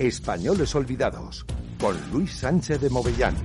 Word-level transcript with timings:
Españoles 0.00 0.74
Olvidados, 0.74 1.46
con 1.78 1.96
Luis 2.10 2.32
Sánchez 2.32 2.80
de 2.80 2.90
Movellán. 2.90 3.36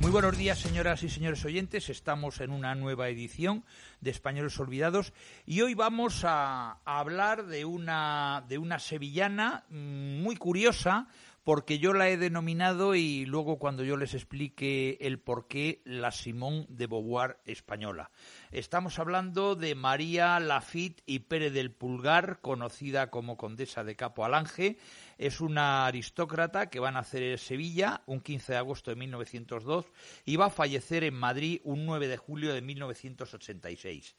Muy 0.00 0.10
buenos 0.10 0.36
días, 0.38 0.58
señoras 0.58 1.02
y 1.02 1.10
señores 1.10 1.44
oyentes. 1.44 1.90
Estamos 1.90 2.40
en 2.40 2.50
una 2.50 2.74
nueva 2.74 3.10
edición 3.10 3.64
de 4.00 4.10
Españoles 4.10 4.58
Olvidados 4.58 5.12
y 5.44 5.60
hoy 5.60 5.74
vamos 5.74 6.24
a, 6.24 6.78
a 6.86 6.98
hablar 6.98 7.44
de 7.46 7.66
una, 7.66 8.44
de 8.48 8.56
una 8.56 8.78
sevillana 8.78 9.64
mm, 9.68 10.22
muy 10.22 10.36
curiosa 10.36 11.06
porque 11.44 11.78
yo 11.78 11.92
la 11.92 12.08
he 12.08 12.16
denominado 12.16 12.94
y 12.94 13.26
luego 13.26 13.58
cuando 13.58 13.84
yo 13.84 13.98
les 13.98 14.14
explique 14.14 14.96
el 15.02 15.20
porqué, 15.20 15.82
la 15.84 16.10
Simón 16.10 16.66
de 16.70 16.86
Beauvoir 16.86 17.38
española. 17.44 18.10
Estamos 18.50 18.98
hablando 18.98 19.54
de 19.54 19.74
María 19.74 20.40
Lafitte 20.40 21.02
y 21.04 21.20
Pérez 21.20 21.52
del 21.52 21.70
Pulgar, 21.70 22.40
conocida 22.40 23.10
como 23.10 23.36
condesa 23.36 23.84
de 23.84 23.94
Capo 23.94 24.24
Alange. 24.24 24.78
Es 25.18 25.42
una 25.42 25.86
aristócrata 25.86 26.70
que 26.70 26.80
va 26.80 26.88
a 26.88 26.92
nacer 26.92 27.22
en 27.22 27.38
Sevilla 27.38 28.02
un 28.06 28.20
15 28.20 28.52
de 28.52 28.58
agosto 28.58 28.90
de 28.90 28.96
1902 28.96 29.84
y 30.24 30.36
va 30.36 30.46
a 30.46 30.50
fallecer 30.50 31.04
en 31.04 31.14
Madrid 31.14 31.60
un 31.64 31.84
9 31.84 32.08
de 32.08 32.16
julio 32.16 32.54
de 32.54 32.62
1986. 32.62 34.16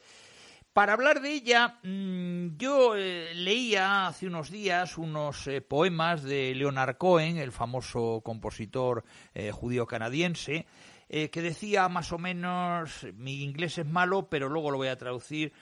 Para 0.76 0.92
hablar 0.92 1.22
de 1.22 1.32
ella, 1.32 1.80
mm, 1.84 2.58
yo 2.58 2.98
eh, 2.98 3.34
leía 3.34 4.08
hace 4.08 4.28
unos 4.28 4.52
días 4.52 4.98
unos 4.98 5.48
eh, 5.48 5.62
poemas 5.62 6.22
de 6.22 6.54
Leonard 6.54 6.98
Cohen, 6.98 7.38
el 7.38 7.54
famoso 7.54 8.20
compositor 8.26 9.06
eh, 9.34 9.52
judío 9.52 9.88
canadiense, 9.88 10.68
que 11.08 11.42
decía 11.42 11.88
más 11.88 12.12
o 12.12 12.18
menos, 12.18 13.08
mi 13.14 13.42
inglés 13.44 13.78
es 13.78 13.86
malo, 13.86 14.28
pero 14.28 14.50
luego 14.50 14.72
lo 14.72 14.78
voy 14.78 14.90
a 14.90 14.98
traducir, 14.98 15.54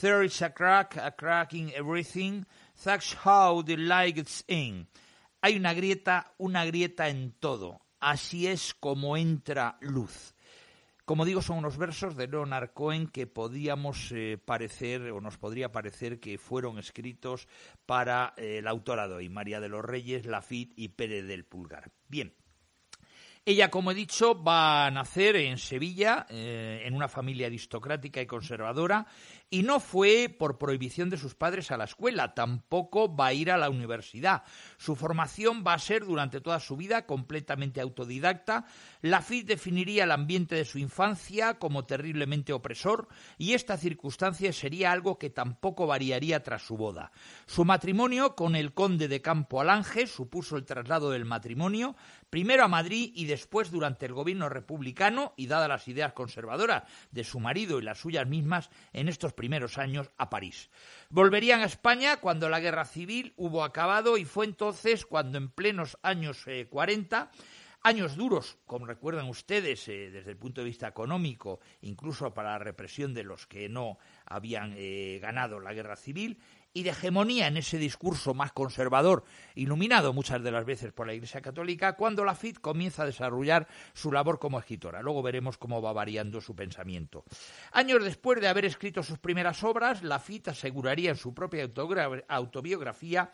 There 0.00 0.24
is 0.24 0.40
a 0.40 0.54
crack, 0.54 0.96
a 0.96 1.10
crack 1.10 1.52
in 1.52 1.70
everything, 1.76 2.44
that's 2.82 3.14
how 3.26 3.62
the 3.62 3.76
light 3.76 4.14
gets 4.14 4.42
in. 4.46 4.88
Hay 5.42 5.58
una 5.58 5.74
grieta, 5.74 6.32
una 6.38 6.64
grieta 6.64 7.10
en 7.10 7.32
todo, 7.32 7.82
así 8.00 8.46
es 8.46 8.72
como 8.72 9.18
entra 9.18 9.76
luz. 9.82 10.32
Como 11.04 11.24
digo, 11.24 11.42
son 11.42 11.58
unos 11.58 11.78
versos 11.78 12.16
de 12.16 12.28
Leonard 12.28 12.70
Cohen 12.74 13.08
que 13.08 13.26
podíamos 13.26 14.12
eh, 14.12 14.38
parecer, 14.42 15.10
o 15.10 15.20
nos 15.20 15.36
podría 15.36 15.72
parecer 15.72 16.20
que 16.20 16.38
fueron 16.38 16.78
escritos 16.78 17.48
para 17.86 18.34
eh, 18.36 18.60
la 18.62 18.70
autora 18.70 19.08
de 19.08 19.14
hoy, 19.14 19.28
María 19.28 19.60
de 19.60 19.68
los 19.68 19.84
Reyes, 19.84 20.26
Lafitte 20.26 20.74
y 20.76 20.90
Pérez 20.90 21.26
del 21.26 21.44
Pulgar. 21.44 21.90
Bien, 22.08 22.34
ella, 23.44 23.70
como 23.70 23.90
he 23.90 23.94
dicho, 23.94 24.40
va 24.40 24.86
a 24.86 24.90
nacer 24.92 25.34
en 25.34 25.58
Sevilla, 25.58 26.26
eh, 26.30 26.82
en 26.84 26.94
una 26.94 27.08
familia 27.08 27.48
aristocrática 27.48 28.22
y 28.22 28.26
conservadora, 28.26 29.04
y 29.52 29.64
no 29.64 29.80
fue 29.80 30.34
por 30.36 30.56
prohibición 30.56 31.10
de 31.10 31.18
sus 31.18 31.34
padres 31.34 31.70
a 31.70 31.76
la 31.76 31.84
escuela, 31.84 32.32
tampoco 32.32 33.14
va 33.14 33.26
a 33.26 33.32
ir 33.34 33.50
a 33.50 33.58
la 33.58 33.68
universidad. 33.68 34.44
Su 34.78 34.96
formación 34.96 35.62
va 35.64 35.74
a 35.74 35.78
ser 35.78 36.06
durante 36.06 36.40
toda 36.40 36.58
su 36.58 36.74
vida 36.74 37.04
completamente 37.04 37.82
autodidacta. 37.82 38.64
Lafitte 39.02 39.48
definiría 39.48 40.04
el 40.04 40.10
ambiente 40.10 40.54
de 40.54 40.64
su 40.64 40.78
infancia 40.78 41.58
como 41.58 41.84
terriblemente 41.84 42.54
opresor, 42.54 43.08
y 43.36 43.52
esta 43.52 43.76
circunstancia 43.76 44.54
sería 44.54 44.90
algo 44.90 45.18
que 45.18 45.28
tampoco 45.28 45.86
variaría 45.86 46.42
tras 46.42 46.62
su 46.62 46.78
boda. 46.78 47.12
Su 47.44 47.66
matrimonio 47.66 48.34
con 48.34 48.56
el 48.56 48.72
conde 48.72 49.06
de 49.06 49.20
Campo 49.20 49.60
Alange 49.60 50.06
supuso 50.06 50.56
el 50.56 50.64
traslado 50.64 51.10
del 51.10 51.26
matrimonio, 51.26 51.94
primero 52.30 52.64
a 52.64 52.68
Madrid 52.68 53.12
y 53.14 53.26
después 53.26 53.70
durante 53.70 54.06
el 54.06 54.14
gobierno 54.14 54.48
republicano 54.48 55.34
y 55.36 55.46
dadas 55.46 55.68
las 55.68 55.88
ideas 55.88 56.14
conservadoras 56.14 56.84
de 57.10 57.22
su 57.22 57.38
marido 57.38 57.78
y 57.78 57.82
las 57.82 57.98
suyas 57.98 58.26
mismas 58.26 58.70
en 58.94 59.10
estos 59.10 59.34
primeros 59.42 59.76
años 59.76 60.08
a 60.18 60.30
París. 60.30 60.70
Volverían 61.10 61.62
a 61.62 61.64
España 61.64 62.18
cuando 62.18 62.48
la 62.48 62.60
guerra 62.60 62.84
civil 62.84 63.32
hubo 63.36 63.64
acabado 63.64 64.16
y 64.16 64.24
fue 64.24 64.44
entonces 64.44 65.04
cuando 65.04 65.36
en 65.36 65.48
plenos 65.48 65.98
años 66.00 66.46
40 66.70 67.32
eh, 67.32 67.38
Años 67.84 68.14
duros, 68.14 68.58
como 68.64 68.86
recuerdan 68.86 69.28
ustedes, 69.28 69.88
eh, 69.88 70.08
desde 70.12 70.30
el 70.30 70.36
punto 70.36 70.60
de 70.60 70.66
vista 70.66 70.86
económico, 70.86 71.58
incluso 71.80 72.32
para 72.32 72.52
la 72.52 72.60
represión 72.60 73.12
de 73.12 73.24
los 73.24 73.48
que 73.48 73.68
no 73.68 73.98
habían 74.24 74.74
eh, 74.76 75.18
ganado 75.20 75.58
la 75.58 75.74
guerra 75.74 75.96
civil, 75.96 76.38
y 76.74 76.82
de 76.82 76.90
hegemonía 76.90 77.46
en 77.46 77.56
ese 77.56 77.78
discurso 77.78 78.34
más 78.34 78.52
conservador, 78.52 79.24
iluminado 79.54 80.12
muchas 80.12 80.42
de 80.42 80.50
las 80.50 80.64
veces 80.64 80.92
por 80.92 81.06
la 81.06 81.14
Iglesia 81.14 81.40
Católica, 81.40 81.96
cuando 81.96 82.24
Lafitte 82.24 82.60
comienza 82.60 83.02
a 83.02 83.06
desarrollar 83.06 83.68
su 83.92 84.12
labor 84.12 84.38
como 84.38 84.58
escritora. 84.58 85.02
Luego 85.02 85.22
veremos 85.22 85.58
cómo 85.58 85.82
va 85.82 85.92
variando 85.92 86.40
su 86.40 86.54
pensamiento. 86.54 87.24
Años 87.72 88.02
después 88.04 88.40
de 88.40 88.48
haber 88.48 88.64
escrito 88.64 89.02
sus 89.02 89.18
primeras 89.18 89.62
obras, 89.64 90.02
Lafitte 90.02 90.48
aseguraría 90.48 91.10
en 91.10 91.16
su 91.16 91.34
propia 91.34 91.68
autobiografía 92.28 93.30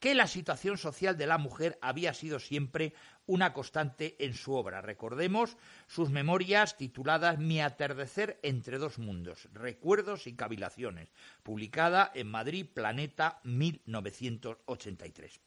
que 0.00 0.14
la 0.14 0.26
situación 0.26 0.78
social 0.78 1.16
de 1.16 1.26
la 1.26 1.38
mujer 1.38 1.78
había 1.82 2.14
sido 2.14 2.40
siempre 2.40 2.94
una 3.26 3.52
constante 3.52 4.16
en 4.18 4.34
su 4.34 4.54
obra. 4.54 4.80
Recordemos 4.80 5.56
sus 5.86 6.10
memorias 6.10 6.76
tituladas 6.76 7.38
Mi 7.38 7.60
atardecer 7.60 8.40
entre 8.42 8.78
dos 8.78 8.98
mundos, 8.98 9.48
recuerdos 9.52 10.26
y 10.26 10.34
cavilaciones, 10.34 11.12
publicada 11.42 12.10
en 12.14 12.28
Madrid, 12.28 12.66
Planeta 12.72 13.40
1983. 13.44 15.40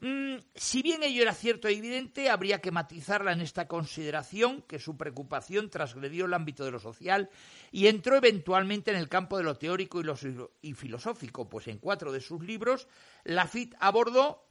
Mm, 0.00 0.36
si 0.54 0.82
bien 0.82 1.02
ello 1.02 1.22
era 1.22 1.32
cierto 1.32 1.68
e 1.68 1.72
evidente, 1.72 2.28
habría 2.28 2.60
que 2.60 2.70
matizarla 2.70 3.32
en 3.32 3.40
esta 3.40 3.66
consideración 3.66 4.62
que 4.62 4.78
su 4.78 4.96
preocupación 4.96 5.70
transgredió 5.70 6.26
el 6.26 6.34
ámbito 6.34 6.64
de 6.64 6.70
lo 6.70 6.78
social 6.78 7.30
y 7.72 7.86
entró 7.86 8.16
eventualmente 8.16 8.90
en 8.90 8.98
el 8.98 9.08
campo 9.08 9.38
de 9.38 9.44
lo 9.44 9.56
teórico 9.56 10.00
y, 10.00 10.04
lo, 10.04 10.16
y 10.60 10.74
filosófico, 10.74 11.48
pues 11.48 11.68
en 11.68 11.78
cuatro 11.78 12.12
de 12.12 12.20
sus 12.20 12.42
libros 12.42 12.88
Lafitte 13.24 13.76
abordó 13.80 14.46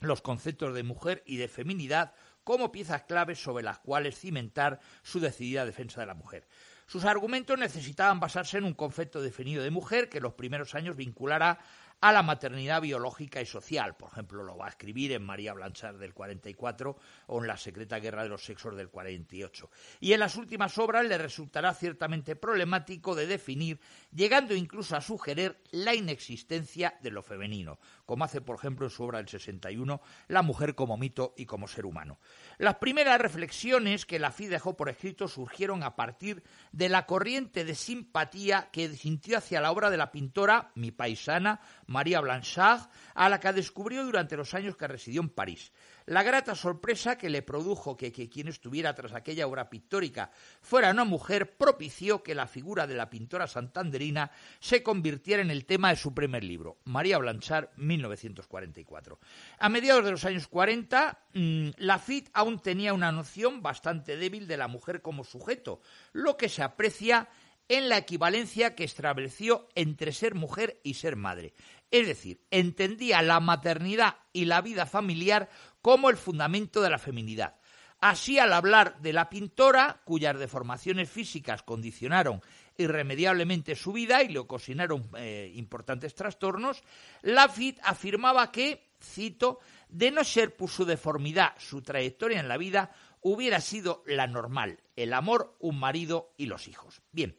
los 0.00 0.22
conceptos 0.22 0.74
de 0.74 0.82
mujer 0.82 1.22
y 1.26 1.36
de 1.36 1.48
feminidad 1.48 2.14
como 2.44 2.72
piezas 2.72 3.02
claves 3.02 3.42
sobre 3.42 3.64
las 3.64 3.78
cuales 3.80 4.18
cimentar 4.18 4.80
su 5.02 5.20
decidida 5.20 5.66
defensa 5.66 6.00
de 6.00 6.06
la 6.06 6.14
mujer. 6.14 6.48
Sus 6.86 7.04
argumentos 7.04 7.58
necesitaban 7.58 8.18
basarse 8.18 8.56
en 8.56 8.64
un 8.64 8.72
concepto 8.72 9.20
definido 9.20 9.62
de 9.62 9.70
mujer 9.70 10.08
que 10.08 10.16
en 10.16 10.22
los 10.22 10.32
primeros 10.32 10.74
años 10.74 10.96
vinculara 10.96 11.58
a 12.00 12.12
la 12.12 12.22
maternidad 12.22 12.80
biológica 12.80 13.40
y 13.40 13.46
social. 13.46 13.96
Por 13.96 14.10
ejemplo, 14.12 14.42
lo 14.42 14.56
va 14.56 14.66
a 14.66 14.70
escribir 14.70 15.12
en 15.12 15.24
María 15.24 15.52
Blanchard 15.52 15.96
del 15.96 16.14
44 16.14 16.96
o 17.26 17.40
en 17.40 17.46
La 17.46 17.56
secreta 17.56 17.98
guerra 17.98 18.22
de 18.22 18.28
los 18.28 18.44
sexos 18.44 18.76
del 18.76 18.88
48. 18.88 19.70
Y 20.00 20.12
en 20.12 20.20
las 20.20 20.36
últimas 20.36 20.78
obras 20.78 21.04
le 21.06 21.18
resultará 21.18 21.74
ciertamente 21.74 22.36
problemático 22.36 23.14
de 23.14 23.26
definir, 23.26 23.80
llegando 24.12 24.54
incluso 24.54 24.96
a 24.96 25.00
sugerir 25.00 25.60
la 25.72 25.94
inexistencia 25.94 26.98
de 27.02 27.10
lo 27.10 27.22
femenino, 27.22 27.78
como 28.06 28.24
hace, 28.24 28.40
por 28.40 28.56
ejemplo, 28.56 28.86
en 28.86 28.90
su 28.90 29.02
obra 29.02 29.18
del 29.18 29.28
61, 29.28 30.00
La 30.28 30.42
mujer 30.42 30.74
como 30.74 30.96
mito 30.96 31.34
y 31.36 31.46
como 31.46 31.66
ser 31.66 31.84
humano. 31.84 32.18
Las 32.58 32.76
primeras 32.76 33.20
reflexiones 33.20 34.06
que 34.06 34.18
la 34.18 34.30
FI 34.30 34.46
dejó 34.46 34.76
por 34.76 34.88
escrito 34.88 35.26
surgieron 35.26 35.82
a 35.82 35.96
partir 35.96 36.42
de 36.72 36.88
la 36.88 37.06
corriente 37.06 37.64
de 37.64 37.74
simpatía 37.74 38.68
que 38.70 38.88
sintió 38.90 39.38
hacia 39.38 39.60
la 39.60 39.72
obra 39.72 39.90
de 39.90 39.96
la 39.96 40.12
pintora, 40.12 40.70
mi 40.74 40.90
paisana, 40.90 41.60
María 41.88 42.20
Blanchard, 42.20 42.88
a 43.14 43.28
la 43.28 43.40
que 43.40 43.52
descubrió 43.52 44.04
durante 44.04 44.36
los 44.36 44.54
años 44.54 44.76
que 44.76 44.86
residió 44.86 45.20
en 45.20 45.30
París. 45.30 45.72
La 46.06 46.22
grata 46.22 46.54
sorpresa 46.54 47.18
que 47.18 47.28
le 47.28 47.42
produjo 47.42 47.96
que, 47.96 48.12
quien 48.12 48.48
estuviera 48.48 48.94
tras 48.94 49.12
aquella 49.12 49.46
obra 49.46 49.68
pictórica 49.68 50.30
fuera 50.62 50.90
una 50.90 51.04
mujer 51.04 51.56
propició 51.56 52.22
que 52.22 52.34
la 52.34 52.46
figura 52.46 52.86
de 52.86 52.94
la 52.94 53.10
pintora 53.10 53.46
santanderina 53.46 54.30
se 54.60 54.82
convirtiera 54.82 55.42
en 55.42 55.50
el 55.50 55.66
tema 55.66 55.90
de 55.90 55.96
su 55.96 56.14
primer 56.14 56.44
libro, 56.44 56.78
María 56.84 57.18
Blanchard, 57.18 57.70
1944. 57.76 59.18
A 59.58 59.68
mediados 59.68 60.04
de 60.04 60.10
los 60.10 60.24
años 60.24 60.46
40, 60.46 61.18
mm, 61.34 61.68
Lafitte 61.78 62.30
aún 62.32 62.60
tenía 62.60 62.94
una 62.94 63.12
noción 63.12 63.62
bastante 63.62 64.16
débil 64.16 64.46
de 64.46 64.56
la 64.56 64.68
mujer 64.68 65.02
como 65.02 65.24
sujeto, 65.24 65.80
lo 66.12 66.36
que 66.36 66.48
se 66.48 66.62
aprecia 66.62 67.28
en 67.68 67.88
la 67.88 67.98
equivalencia 67.98 68.74
que 68.74 68.84
estableció 68.84 69.68
entre 69.74 70.12
ser 70.12 70.34
mujer 70.34 70.80
y 70.82 70.94
ser 70.94 71.16
madre. 71.16 71.54
Es 71.90 72.06
decir, 72.06 72.42
entendía 72.50 73.22
la 73.22 73.40
maternidad 73.40 74.16
y 74.32 74.46
la 74.46 74.60
vida 74.60 74.86
familiar 74.86 75.48
como 75.82 76.10
el 76.10 76.16
fundamento 76.16 76.82
de 76.82 76.90
la 76.90 76.98
feminidad. 76.98 77.56
Así, 78.00 78.38
al 78.38 78.52
hablar 78.52 79.00
de 79.00 79.12
la 79.12 79.28
pintora, 79.28 80.02
cuyas 80.04 80.38
deformaciones 80.38 81.10
físicas 81.10 81.62
condicionaron 81.62 82.40
irremediablemente 82.76 83.74
su 83.74 83.92
vida 83.92 84.22
y 84.22 84.28
le 84.28 84.38
ocasionaron 84.38 85.10
eh, 85.16 85.50
importantes 85.56 86.14
trastornos, 86.14 86.82
Lafitte 87.22 87.80
afirmaba 87.82 88.52
que, 88.52 88.92
cito, 89.02 89.58
de 89.88 90.12
no 90.12 90.22
ser 90.22 90.56
por 90.56 90.70
su 90.70 90.84
deformidad, 90.84 91.54
su 91.58 91.82
trayectoria 91.82 92.38
en 92.38 92.46
la 92.46 92.56
vida 92.56 92.92
hubiera 93.20 93.60
sido 93.60 94.04
la 94.06 94.28
normal, 94.28 94.80
el 94.94 95.12
amor, 95.12 95.56
un 95.58 95.80
marido 95.80 96.34
y 96.36 96.46
los 96.46 96.68
hijos. 96.68 97.02
Bien, 97.10 97.36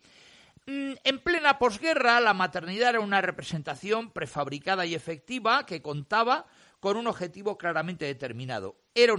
en 0.69 1.19
plena 1.19 1.57
posguerra, 1.57 2.19
la 2.19 2.33
maternidad 2.33 2.89
era 2.89 2.99
una 2.99 3.21
representación 3.21 4.11
prefabricada 4.11 4.85
y 4.85 4.93
efectiva 4.93 5.65
que 5.65 5.81
contaba 5.81 6.45
con 6.79 6.97
un 6.97 7.07
objetivo 7.07 7.57
claramente 7.57 8.05
determinado. 8.05 8.77
Era, 8.93 9.15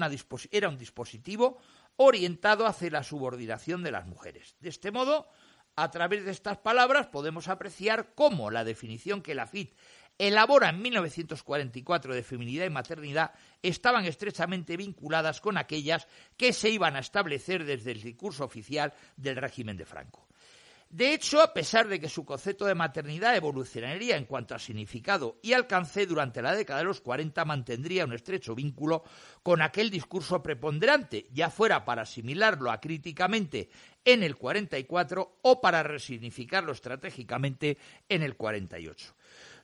era 0.51 0.69
un 0.69 0.79
dispositivo 0.79 1.59
orientado 1.97 2.67
hacia 2.67 2.91
la 2.91 3.03
subordinación 3.03 3.83
de 3.83 3.91
las 3.91 4.07
mujeres. 4.07 4.57
De 4.61 4.69
este 4.69 4.91
modo, 4.91 5.29
a 5.77 5.91
través 5.91 6.25
de 6.25 6.31
estas 6.31 6.59
palabras 6.59 7.09
podemos 7.09 7.49
apreciar 7.49 8.15
cómo 8.15 8.51
la 8.51 8.65
definición 8.65 9.21
que 9.21 9.35
Lafitte 9.35 9.77
elabora 10.19 10.69
en 10.69 10.83
1944 10.83 12.15
de 12.15 12.23
feminidad 12.23 12.67
y 12.67 12.71
maternidad 12.71 13.33
estaban 13.63 14.05
estrechamente 14.05 14.77
vinculadas 14.77 15.41
con 15.41 15.57
aquellas 15.57 16.07
que 16.37 16.53
se 16.53 16.71
iban 16.71 16.97
a 16.97 17.01
establecer 17.01 17.65
desde 17.65 17.93
el 17.93 18.03
discurso 18.03 18.45
oficial 18.45 18.93
del 19.17 19.37
régimen 19.37 19.77
de 19.77 19.87
Franco. 19.87 20.30
De 20.91 21.15
hecho, 21.15 21.41
a 21.41 21.55
pesar 21.55 21.87
de 21.87 22.01
que 22.01 22.09
su 22.09 22.25
concepto 22.25 22.67
de 22.67 22.75
maternidad 22.75 23.37
evolucionaría 23.37 24.17
en 24.17 24.25
cuanto 24.25 24.57
a 24.57 24.59
significado 24.59 25.39
y 25.41 25.53
alcance, 25.53 26.05
durante 26.05 26.43
la 26.43 26.53
década 26.53 26.81
de 26.81 26.87
los 26.87 27.01
40 27.01 27.45
mantendría 27.45 28.05
un 28.05 28.13
estrecho 28.13 28.57
vínculo 28.57 29.05
con 29.45 29.63
aquel 29.63 29.89
discurso 29.89 30.43
preponderante, 30.43 31.29
ya 31.31 31.49
fuera 31.49 31.85
para 31.85 32.03
asimilarlo 32.03 32.73
acríticamente 32.73 33.71
en 34.05 34.25
el 34.25 34.35
44 34.35 35.39
o 35.43 35.61
para 35.61 35.85
resignificarlo 35.85 36.73
estratégicamente 36.73 37.79
en 38.09 38.25
el 38.25 38.37
48. 38.37 39.15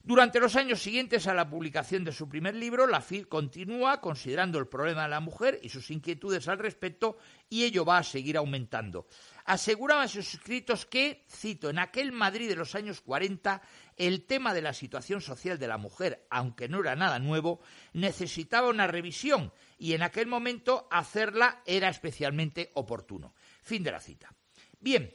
Durante 0.06 0.38
los 0.38 0.55
años 0.55 0.81
siguientes 0.81 1.26
a 1.26 1.34
la 1.34 1.50
publicación 1.50 2.05
de 2.05 2.12
su 2.12 2.28
primer 2.28 2.55
libro, 2.55 2.87
la 2.87 3.00
FID 3.00 3.25
continúa 3.25 4.00
considerando 4.00 4.61
el 4.61 4.69
problema 4.69 5.02
de 5.02 5.08
la 5.08 5.19
mujer 5.19 5.58
y 5.61 5.69
sus 5.69 5.90
inquietudes 5.90 6.46
al 6.46 6.61
respecto, 6.61 7.17
y 7.50 7.64
ello 7.64 7.84
va 7.84 7.99
a 7.99 8.05
seguir 8.05 8.37
aumentando. 8.37 9.08
Aseguraba 9.46 10.02
en 10.02 10.08
sus 10.08 10.34
escritos 10.34 10.87
que, 10.87 11.25
cito, 11.31 11.70
en 11.70 11.78
aquel 11.78 12.10
Madrid 12.10 12.48
de 12.48 12.56
los 12.56 12.75
años 12.75 13.00
40, 13.00 13.62
el 13.96 14.26
tema 14.26 14.52
de 14.52 14.60
la 14.60 14.72
situación 14.72 15.20
social 15.20 15.56
de 15.58 15.69
la 15.69 15.78
mujer, 15.78 16.26
aunque 16.31 16.69
no 16.69 16.81
era 16.81 16.96
nada 16.96 17.20
nuevo, 17.20 17.60
necesitaba 17.93 18.69
una 18.69 18.88
revisión 18.88 19.52
y 19.78 19.93
en 19.93 20.02
aquel 20.02 20.26
momento 20.26 20.88
hacerla 20.90 21.62
era 21.64 21.88
especialmente 21.88 22.72
oportuno. 22.75 23.34
Fin 23.62 23.84
de 23.84 23.93
la 23.93 24.00
cita. 24.00 24.34
Bien, 24.81 25.14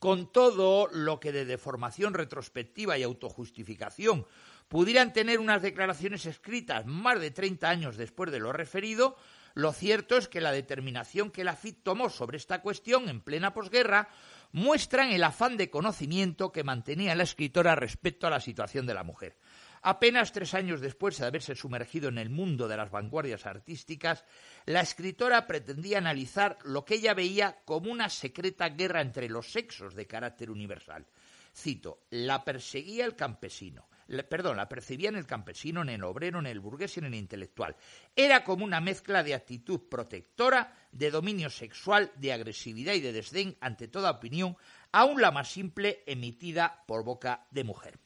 con 0.00 0.32
todo 0.32 0.88
lo 0.92 1.20
que 1.20 1.30
de 1.30 1.44
deformación 1.44 2.14
retrospectiva 2.14 2.98
y 2.98 3.04
autojustificación 3.04 4.26
pudieran 4.68 5.12
tener 5.12 5.38
unas 5.38 5.62
declaraciones 5.62 6.26
escritas 6.26 6.86
más 6.86 7.20
de 7.20 7.30
30 7.30 7.68
años 7.68 7.96
después 7.96 8.30
de 8.30 8.40
lo 8.40 8.52
referido, 8.52 9.16
lo 9.54 9.72
cierto 9.72 10.16
es 10.16 10.28
que 10.28 10.40
la 10.40 10.52
determinación 10.52 11.30
que 11.30 11.44
la 11.44 11.56
FIT 11.56 11.82
tomó 11.82 12.10
sobre 12.10 12.36
esta 12.36 12.60
cuestión 12.60 13.08
en 13.08 13.20
plena 13.20 13.52
posguerra 13.52 14.08
muestran 14.52 15.10
el 15.10 15.24
afán 15.24 15.56
de 15.56 15.70
conocimiento 15.70 16.52
que 16.52 16.64
mantenía 16.64 17.14
la 17.14 17.22
escritora 17.24 17.74
respecto 17.74 18.26
a 18.26 18.30
la 18.30 18.40
situación 18.40 18.86
de 18.86 18.94
la 18.94 19.04
mujer. 19.04 19.36
Apenas 19.82 20.32
tres 20.32 20.54
años 20.54 20.80
después 20.80 21.18
de 21.18 21.26
haberse 21.26 21.54
sumergido 21.54 22.08
en 22.08 22.18
el 22.18 22.30
mundo 22.30 22.66
de 22.66 22.76
las 22.76 22.90
vanguardias 22.90 23.46
artísticas, 23.46 24.24
la 24.66 24.80
escritora 24.80 25.46
pretendía 25.46 25.98
analizar 25.98 26.58
lo 26.64 26.84
que 26.84 26.94
ella 26.94 27.14
veía 27.14 27.58
como 27.64 27.90
una 27.90 28.08
secreta 28.08 28.68
guerra 28.70 29.00
entre 29.00 29.28
los 29.28 29.52
sexos 29.52 29.94
de 29.94 30.06
carácter 30.06 30.50
universal. 30.50 31.06
Cito, 31.54 32.02
la 32.10 32.44
perseguía 32.44 33.04
el 33.04 33.16
campesino, 33.16 33.88
perdón, 34.28 34.56
la 34.56 34.68
percibía 34.68 35.08
en 35.08 35.16
el 35.16 35.26
campesino, 35.26 35.82
en 35.82 35.90
el 35.90 36.04
obrero, 36.04 36.38
en 36.38 36.46
el 36.46 36.60
burgués 36.60 36.96
y 36.96 37.00
en 37.00 37.06
el 37.06 37.14
intelectual. 37.14 37.76
Era 38.16 38.42
como 38.42 38.64
una 38.64 38.80
mezcla 38.80 39.22
de 39.22 39.34
actitud 39.34 39.88
protectora, 39.88 40.74
de 40.92 41.10
dominio 41.10 41.50
sexual, 41.50 42.10
de 42.16 42.32
agresividad 42.32 42.94
y 42.94 43.00
de 43.00 43.12
desdén 43.12 43.56
ante 43.60 43.88
toda 43.88 44.10
opinión, 44.10 44.56
aun 44.92 45.20
la 45.20 45.30
más 45.30 45.48
simple 45.48 46.02
emitida 46.06 46.84
por 46.86 47.04
boca 47.04 47.46
de 47.50 47.64
mujer. 47.64 47.98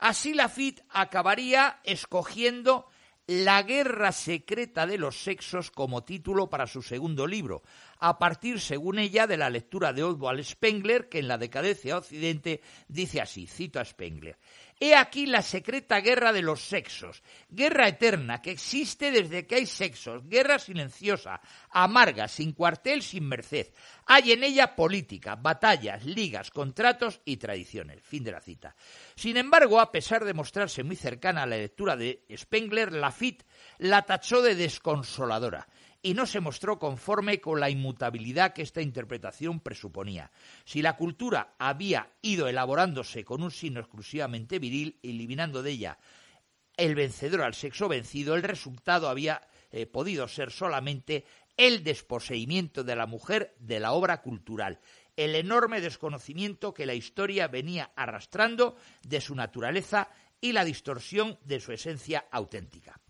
Así 0.00 0.32
Lafitte 0.34 0.82
acabaría 0.88 1.80
escogiendo 1.84 2.86
La 3.26 3.62
guerra 3.62 4.10
secreta 4.12 4.86
de 4.86 4.98
los 4.98 5.22
sexos 5.22 5.70
como 5.70 6.02
título 6.02 6.50
para 6.50 6.66
su 6.66 6.82
segundo 6.82 7.26
libro, 7.26 7.62
a 7.98 8.18
partir, 8.18 8.60
según 8.60 8.98
ella, 8.98 9.26
de 9.26 9.36
la 9.36 9.50
lectura 9.50 9.92
de 9.92 10.02
Oswald 10.02 10.42
Spengler, 10.42 11.08
que 11.08 11.20
en 11.20 11.28
La 11.28 11.38
decadencia 11.38 11.98
occidente 11.98 12.62
dice 12.88 13.20
así, 13.20 13.46
cito 13.46 13.78
a 13.78 13.84
Spengler, 13.84 14.38
He 14.82 14.96
aquí 14.96 15.26
la 15.26 15.42
secreta 15.42 16.00
guerra 16.00 16.32
de 16.32 16.40
los 16.40 16.62
sexos, 16.62 17.22
guerra 17.50 17.86
eterna 17.86 18.40
que 18.40 18.50
existe 18.50 19.10
desde 19.10 19.46
que 19.46 19.56
hay 19.56 19.66
sexos, 19.66 20.26
guerra 20.26 20.58
silenciosa, 20.58 21.42
amarga, 21.68 22.28
sin 22.28 22.52
cuartel, 22.52 23.02
sin 23.02 23.28
merced. 23.28 23.74
Hay 24.06 24.32
en 24.32 24.42
ella 24.42 24.74
política, 24.74 25.36
batallas, 25.36 26.06
ligas, 26.06 26.50
contratos 26.50 27.20
y 27.26 27.36
tradiciones. 27.36 28.02
Fin 28.02 28.24
de 28.24 28.32
la 28.32 28.40
cita. 28.40 28.74
Sin 29.14 29.36
embargo, 29.36 29.80
a 29.80 29.92
pesar 29.92 30.24
de 30.24 30.32
mostrarse 30.32 30.82
muy 30.82 30.96
cercana 30.96 31.42
a 31.42 31.46
la 31.46 31.58
lectura 31.58 31.94
de 31.94 32.24
Spengler, 32.34 32.90
Lafitte 32.90 33.44
la 33.76 34.00
tachó 34.00 34.40
de 34.40 34.54
desconsoladora 34.54 35.68
y 36.02 36.14
no 36.14 36.26
se 36.26 36.40
mostró 36.40 36.78
conforme 36.78 37.40
con 37.40 37.60
la 37.60 37.70
inmutabilidad 37.70 38.52
que 38.52 38.62
esta 38.62 38.80
interpretación 38.80 39.60
presuponía. 39.60 40.30
Si 40.64 40.82
la 40.82 40.96
cultura 40.96 41.54
había 41.58 42.10
ido 42.22 42.48
elaborándose 42.48 43.24
con 43.24 43.42
un 43.42 43.50
signo 43.50 43.80
exclusivamente 43.80 44.58
viril, 44.58 44.98
eliminando 45.02 45.62
de 45.62 45.70
ella 45.72 45.98
el 46.76 46.94
vencedor 46.94 47.42
al 47.42 47.54
sexo 47.54 47.88
vencido, 47.88 48.34
el 48.34 48.42
resultado 48.42 49.08
había 49.10 49.42
eh, 49.70 49.86
podido 49.86 50.26
ser 50.28 50.50
solamente 50.50 51.26
el 51.56 51.84
desposeimiento 51.84 52.84
de 52.84 52.96
la 52.96 53.06
mujer 53.06 53.54
de 53.58 53.80
la 53.80 53.92
obra 53.92 54.22
cultural, 54.22 54.80
el 55.16 55.34
enorme 55.34 55.82
desconocimiento 55.82 56.72
que 56.72 56.86
la 56.86 56.94
historia 56.94 57.48
venía 57.48 57.90
arrastrando 57.96 58.76
de 59.02 59.20
su 59.20 59.34
naturaleza 59.34 60.08
y 60.40 60.52
la 60.52 60.64
distorsión 60.64 61.38
de 61.44 61.60
su 61.60 61.72
esencia 61.72 62.26
auténtica. 62.30 63.00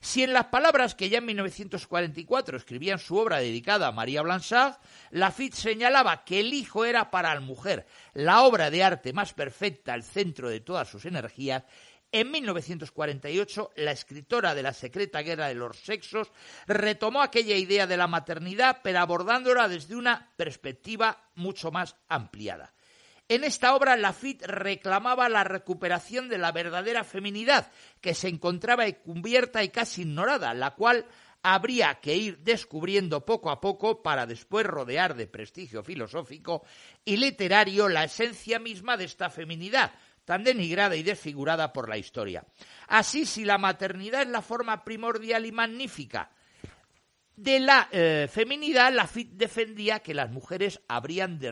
Si 0.00 0.22
en 0.22 0.32
las 0.32 0.46
palabras 0.46 0.94
que 0.94 1.08
ya 1.08 1.18
en 1.18 1.26
1944 1.26 2.56
escribía 2.56 2.94
en 2.94 2.98
su 2.98 3.16
obra 3.16 3.38
dedicada 3.38 3.88
a 3.88 3.92
María 3.92 4.22
Blanchard, 4.22 4.76
Lafitte 5.10 5.54
señalaba 5.54 6.24
que 6.24 6.40
el 6.40 6.52
hijo 6.54 6.84
era 6.84 7.10
para 7.10 7.34
la 7.34 7.40
mujer 7.40 7.86
la 8.14 8.42
obra 8.42 8.70
de 8.70 8.82
arte 8.82 9.12
más 9.12 9.34
perfecta, 9.34 9.94
el 9.94 10.02
centro 10.02 10.48
de 10.48 10.60
todas 10.60 10.88
sus 10.88 11.04
energías, 11.04 11.64
en 12.12 12.32
1948, 12.32 13.70
la 13.76 13.92
escritora 13.92 14.54
de 14.56 14.64
La 14.64 14.72
secreta 14.72 15.22
guerra 15.22 15.46
de 15.46 15.54
los 15.54 15.76
sexos 15.76 16.32
retomó 16.66 17.22
aquella 17.22 17.54
idea 17.54 17.86
de 17.86 17.96
la 17.96 18.08
maternidad, 18.08 18.80
pero 18.82 18.98
abordándola 18.98 19.68
desde 19.68 19.94
una 19.94 20.32
perspectiva 20.36 21.30
mucho 21.36 21.70
más 21.70 21.94
ampliada. 22.08 22.74
En 23.30 23.44
esta 23.44 23.76
obra, 23.76 23.96
Lafitte 23.96 24.44
reclamaba 24.44 25.28
la 25.28 25.44
recuperación 25.44 26.28
de 26.28 26.36
la 26.36 26.50
verdadera 26.50 27.04
feminidad, 27.04 27.70
que 28.00 28.12
se 28.12 28.26
encontraba 28.26 28.88
encubierta 28.88 29.62
y 29.62 29.68
casi 29.68 30.02
ignorada, 30.02 30.52
la 30.52 30.74
cual 30.74 31.06
habría 31.40 32.00
que 32.00 32.16
ir 32.16 32.38
descubriendo 32.38 33.24
poco 33.24 33.50
a 33.50 33.60
poco 33.60 34.02
para 34.02 34.26
después 34.26 34.66
rodear 34.66 35.14
de 35.14 35.28
prestigio 35.28 35.84
filosófico 35.84 36.64
y 37.04 37.18
literario 37.18 37.88
la 37.88 38.02
esencia 38.02 38.58
misma 38.58 38.96
de 38.96 39.04
esta 39.04 39.30
feminidad, 39.30 39.92
tan 40.24 40.42
denigrada 40.42 40.96
y 40.96 41.04
desfigurada 41.04 41.72
por 41.72 41.88
la 41.88 41.98
historia. 41.98 42.44
Así, 42.88 43.26
si 43.26 43.44
la 43.44 43.58
maternidad 43.58 44.22
es 44.22 44.28
la 44.28 44.42
forma 44.42 44.82
primordial 44.82 45.46
y 45.46 45.52
magnífica 45.52 46.32
de 47.42 47.58
la 47.58 47.88
eh, 47.90 48.28
feminidad, 48.30 48.92
la 48.92 49.06
FIT 49.06 49.30
defendía 49.32 50.00
que 50.00 50.12
las 50.12 50.30
mujeres 50.30 50.80
habrían 50.88 51.38
de, 51.38 51.50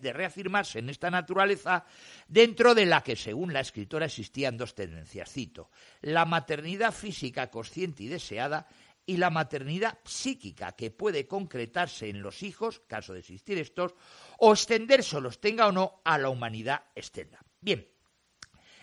de, 0.00 0.12
reafirmarse 0.12 0.80
en 0.80 0.90
esta 0.90 1.08
naturaleza 1.08 1.84
dentro 2.26 2.74
de 2.74 2.84
la 2.84 3.02
que, 3.02 3.14
según 3.14 3.52
la 3.52 3.60
escritora, 3.60 4.06
existían 4.06 4.56
dos 4.56 4.74
tendencias. 4.74 5.30
Cito, 5.30 5.70
la 6.02 6.24
maternidad 6.24 6.92
física 6.92 7.48
consciente 7.48 8.02
y 8.02 8.08
deseada 8.08 8.66
y 9.06 9.18
la 9.18 9.30
maternidad 9.30 9.98
psíquica 10.04 10.72
que 10.72 10.90
puede 10.90 11.28
concretarse 11.28 12.08
en 12.08 12.22
los 12.22 12.42
hijos, 12.42 12.82
caso 12.88 13.12
de 13.12 13.20
existir 13.20 13.56
estos, 13.58 13.94
o 14.38 14.52
extenderse, 14.52 15.20
los 15.20 15.40
tenga 15.40 15.68
o 15.68 15.72
no, 15.72 16.00
a 16.04 16.18
la 16.18 16.28
humanidad 16.28 16.82
externa. 16.96 17.38
Bien, 17.60 17.86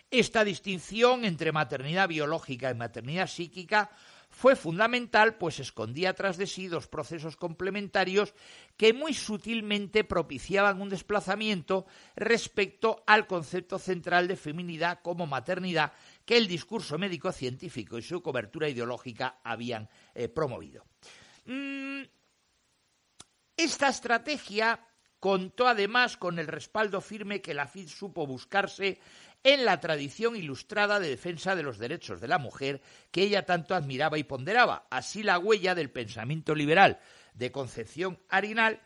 esta 0.09 0.45
distinción 0.45 1.25
entre 1.25 1.51
maternidad 1.51 2.07
biológica 2.07 2.71
y 2.71 2.75
maternidad 2.75 3.27
psíquica 3.27 3.89
fue 4.37 4.55
fundamental, 4.55 5.39
pues 5.39 5.59
escondía 5.59 6.13
tras 6.13 6.37
de 6.37 6.45
sí 6.45 6.67
dos 6.67 6.87
procesos 6.87 7.35
complementarios 7.35 8.35
que 8.77 8.93
muy 8.93 9.15
sutilmente 9.15 10.03
propiciaban 10.03 10.79
un 10.79 10.89
desplazamiento 10.89 11.87
respecto 12.15 13.03
al 13.07 13.25
concepto 13.25 13.79
central 13.79 14.27
de 14.27 14.35
feminidad 14.35 14.99
como 15.01 15.25
maternidad 15.25 15.91
que 16.23 16.37
el 16.37 16.47
discurso 16.47 16.99
médico-científico 16.99 17.97
y 17.97 18.03
su 18.03 18.21
cobertura 18.21 18.69
ideológica 18.69 19.39
habían 19.43 19.89
eh, 20.13 20.29
promovido. 20.29 20.85
Mm, 21.45 22.03
esta 23.57 23.89
estrategia 23.89 24.87
contó 25.19 25.67
además 25.67 26.15
con 26.15 26.37
el 26.37 26.45
respaldo 26.45 27.01
firme 27.01 27.41
que 27.41 27.55
la 27.55 27.65
FID 27.65 27.87
supo 27.87 28.27
buscarse 28.27 28.99
en 29.47 29.63
la 29.63 29.79
tradición 29.79 30.35
ilustrada 30.35 30.99
de 30.99 31.07
defensa 31.07 31.55
de 31.55 31.63
los 31.63 31.77
derechos 31.77 32.19
de 32.19 32.27
la 32.27 32.37
mujer 32.37 32.81
que 33.11 33.21
ella 33.21 33.45
tanto 33.45 33.75
admiraba 33.75 34.17
y 34.17 34.25
ponderaba. 34.25 34.87
Así 34.89 35.23
la 35.23 35.39
huella 35.39 35.73
del 35.73 35.89
pensamiento 35.89 36.53
liberal 36.53 36.99
de 37.33 37.49
Concepción 37.49 38.19
Arinal, 38.27 38.81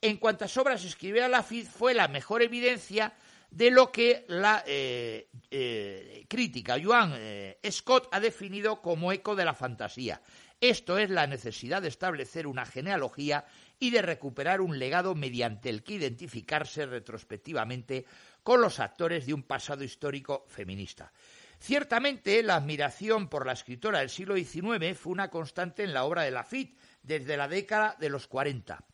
en 0.00 0.16
cuantas 0.16 0.56
obras 0.56 0.82
escribiera 0.82 1.28
la 1.28 1.42
FID, 1.42 1.66
fue 1.66 1.92
la 1.92 2.08
mejor 2.08 2.40
evidencia 2.40 3.12
de 3.50 3.70
lo 3.70 3.92
que 3.92 4.24
la 4.28 4.64
eh, 4.66 5.28
eh, 5.50 6.24
crítica 6.26 6.78
Joan 6.82 7.12
eh, 7.14 7.58
Scott 7.70 8.08
ha 8.10 8.18
definido 8.18 8.80
como 8.80 9.12
eco 9.12 9.36
de 9.36 9.44
la 9.44 9.52
fantasía. 9.52 10.22
Esto 10.58 10.96
es 10.96 11.10
la 11.10 11.26
necesidad 11.26 11.82
de 11.82 11.88
establecer 11.88 12.46
una 12.46 12.64
genealogía 12.64 13.44
y 13.78 13.90
de 13.90 14.02
recuperar 14.02 14.60
un 14.60 14.78
legado 14.78 15.14
mediante 15.14 15.70
el 15.70 15.82
que 15.82 15.94
identificarse 15.94 16.86
retrospectivamente 16.86 18.04
con 18.42 18.60
los 18.60 18.80
actores 18.80 19.26
de 19.26 19.34
un 19.34 19.42
pasado 19.42 19.84
histórico 19.84 20.44
feminista. 20.48 21.12
Ciertamente, 21.60 22.42
la 22.42 22.56
admiración 22.56 23.28
por 23.28 23.46
la 23.46 23.52
escritora 23.52 23.98
del 23.98 24.10
siglo 24.10 24.36
XIX 24.36 24.96
fue 24.96 25.12
una 25.12 25.30
constante 25.30 25.82
en 25.82 25.92
la 25.92 26.04
obra 26.04 26.22
de 26.22 26.30
Lafitte 26.30 26.78
desde 27.02 27.36
la 27.36 27.48
década 27.48 27.96
de 27.98 28.10
los 28.10 28.26
40 28.26 28.84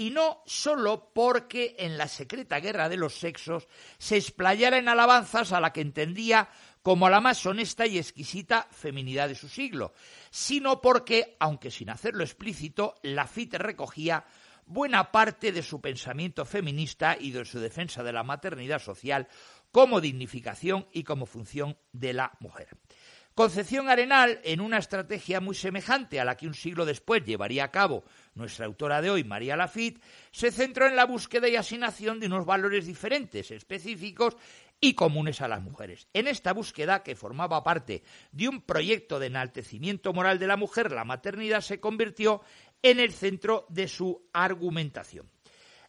y 0.00 0.08
no 0.08 0.42
solo 0.46 1.12
porque 1.12 1.76
en 1.78 1.98
la 1.98 2.08
secreta 2.08 2.58
guerra 2.58 2.88
de 2.88 2.96
los 2.96 3.18
sexos 3.18 3.68
se 3.98 4.16
explayara 4.16 4.78
en 4.78 4.88
alabanzas 4.88 5.52
a 5.52 5.60
la 5.60 5.74
que 5.74 5.82
entendía 5.82 6.48
como 6.80 7.10
la 7.10 7.20
más 7.20 7.44
honesta 7.44 7.86
y 7.86 7.98
exquisita 7.98 8.66
feminidad 8.70 9.28
de 9.28 9.34
su 9.34 9.46
siglo, 9.46 9.92
sino 10.30 10.80
porque, 10.80 11.36
aunque 11.38 11.70
sin 11.70 11.90
hacerlo 11.90 12.24
explícito, 12.24 12.94
Lafitte 13.02 13.58
recogía 13.58 14.24
buena 14.64 15.12
parte 15.12 15.52
de 15.52 15.62
su 15.62 15.82
pensamiento 15.82 16.46
feminista 16.46 17.18
y 17.20 17.32
de 17.32 17.44
su 17.44 17.60
defensa 17.60 18.02
de 18.02 18.14
la 18.14 18.22
maternidad 18.22 18.80
social 18.80 19.28
como 19.70 20.00
dignificación 20.00 20.86
y 20.94 21.04
como 21.04 21.26
función 21.26 21.76
de 21.92 22.14
la 22.14 22.32
mujer. 22.40 22.68
Concepción 23.34 23.88
Arenal, 23.88 24.40
en 24.44 24.60
una 24.60 24.78
estrategia 24.78 25.40
muy 25.40 25.54
semejante 25.54 26.20
a 26.20 26.24
la 26.24 26.36
que 26.36 26.46
un 26.46 26.54
siglo 26.54 26.84
después 26.84 27.24
llevaría 27.24 27.64
a 27.64 27.70
cabo 27.70 28.04
nuestra 28.34 28.66
autora 28.66 29.00
de 29.00 29.10
hoy, 29.10 29.24
María 29.24 29.56
Lafitte, 29.56 30.02
se 30.30 30.50
centró 30.50 30.86
en 30.86 30.96
la 30.96 31.06
búsqueda 31.06 31.48
y 31.48 31.56
asignación 31.56 32.20
de 32.20 32.26
unos 32.26 32.44
valores 32.44 32.86
diferentes, 32.86 33.50
específicos 33.50 34.36
y 34.80 34.94
comunes 34.94 35.40
a 35.40 35.48
las 35.48 35.62
mujeres. 35.62 36.08
En 36.12 36.26
esta 36.26 36.52
búsqueda, 36.52 37.02
que 37.02 37.14
formaba 37.14 37.62
parte 37.62 38.02
de 38.32 38.48
un 38.48 38.62
proyecto 38.62 39.18
de 39.18 39.28
enaltecimiento 39.28 40.12
moral 40.12 40.38
de 40.38 40.46
la 40.46 40.56
mujer, 40.56 40.90
la 40.90 41.04
maternidad 41.04 41.60
se 41.60 41.80
convirtió 41.80 42.42
en 42.82 42.98
el 42.98 43.12
centro 43.12 43.66
de 43.68 43.88
su 43.88 44.28
argumentación. 44.32 45.30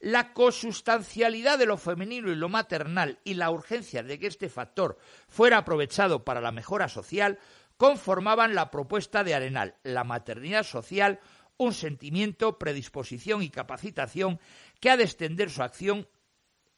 La 0.01 0.33
consustancialidad 0.33 1.59
de 1.59 1.67
lo 1.67 1.77
femenino 1.77 2.31
y 2.31 2.35
lo 2.35 2.49
maternal 2.49 3.19
y 3.23 3.35
la 3.35 3.51
urgencia 3.51 4.01
de 4.01 4.17
que 4.17 4.25
este 4.25 4.49
factor 4.49 4.97
fuera 5.27 5.59
aprovechado 5.59 6.25
para 6.25 6.41
la 6.41 6.51
mejora 6.51 6.89
social 6.89 7.37
conformaban 7.77 8.55
la 8.55 8.71
propuesta 8.71 9.23
de 9.23 9.35
Arenal, 9.35 9.75
la 9.83 10.03
maternidad 10.03 10.63
social, 10.63 11.19
un 11.57 11.73
sentimiento, 11.73 12.57
predisposición 12.57 13.43
y 13.43 13.51
capacitación 13.51 14.39
que 14.79 14.89
ha 14.89 14.97
de 14.97 15.03
extender 15.03 15.51
su 15.51 15.61
acción 15.61 16.07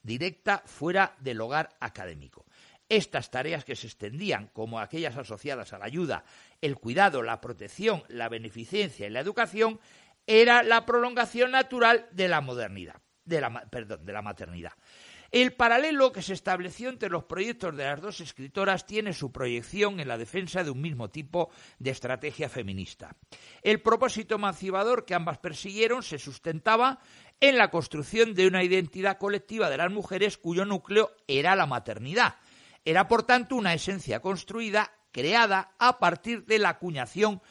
directa 0.01 0.61
fuera 0.65 1.15
del 1.19 1.39
hogar 1.39 1.69
académico. 1.79 2.45
Estas 2.89 3.31
tareas 3.31 3.63
que 3.63 3.77
se 3.77 3.87
extendían, 3.87 4.47
como 4.47 4.79
aquellas 4.79 5.15
asociadas 5.15 5.71
a 5.71 5.77
la 5.77 5.85
ayuda, 5.85 6.25
el 6.59 6.75
cuidado, 6.75 7.23
la 7.23 7.39
protección, 7.39 8.03
la 8.09 8.27
beneficencia 8.27 9.07
y 9.07 9.09
la 9.09 9.21
educación, 9.21 9.79
era 10.27 10.63
la 10.63 10.85
prolongación 10.85 11.51
natural 11.51 12.07
de 12.11 12.27
la 12.27 12.41
modernidad, 12.41 13.01
de 13.25 13.41
la, 13.41 13.65
perdón, 13.65 14.05
de 14.05 14.13
la 14.13 14.21
maternidad. 14.21 14.73
El 15.33 15.53
paralelo 15.53 16.11
que 16.11 16.21
se 16.21 16.33
estableció 16.33 16.89
entre 16.89 17.09
los 17.09 17.23
proyectos 17.23 17.75
de 17.75 17.85
las 17.85 17.99
dos 17.99 18.19
escritoras 18.21 18.85
tiene 18.85 19.13
su 19.13 19.31
proyección 19.31 19.99
en 19.99 20.07
la 20.07 20.19
defensa 20.19 20.63
de 20.63 20.69
un 20.69 20.79
mismo 20.79 21.09
tipo 21.09 21.49
de 21.79 21.89
estrategia 21.89 22.49
feminista. 22.49 23.15
El 23.63 23.81
propósito 23.81 24.35
emancipador 24.35 25.05
que 25.05 25.15
ambas 25.15 25.39
persiguieron 25.39 26.03
se 26.03 26.19
sustentaba 26.19 26.99
en 27.39 27.57
la 27.57 27.71
construcción 27.71 28.35
de 28.35 28.45
una 28.45 28.63
identidad 28.63 29.17
colectiva 29.17 29.71
de 29.71 29.77
las 29.77 29.91
mujeres 29.91 30.37
cuyo 30.37 30.65
núcleo 30.65 31.09
era 31.27 31.55
la 31.55 31.65
maternidad. 31.65 32.35
Era, 32.85 33.07
por 33.07 33.23
tanto, 33.23 33.55
una 33.55 33.73
esencia 33.73 34.19
construida, 34.19 34.91
creada 35.11 35.73
a 35.79 35.97
partir 35.97 36.45
de 36.45 36.59
la 36.59 36.69
acuñación 36.69 37.41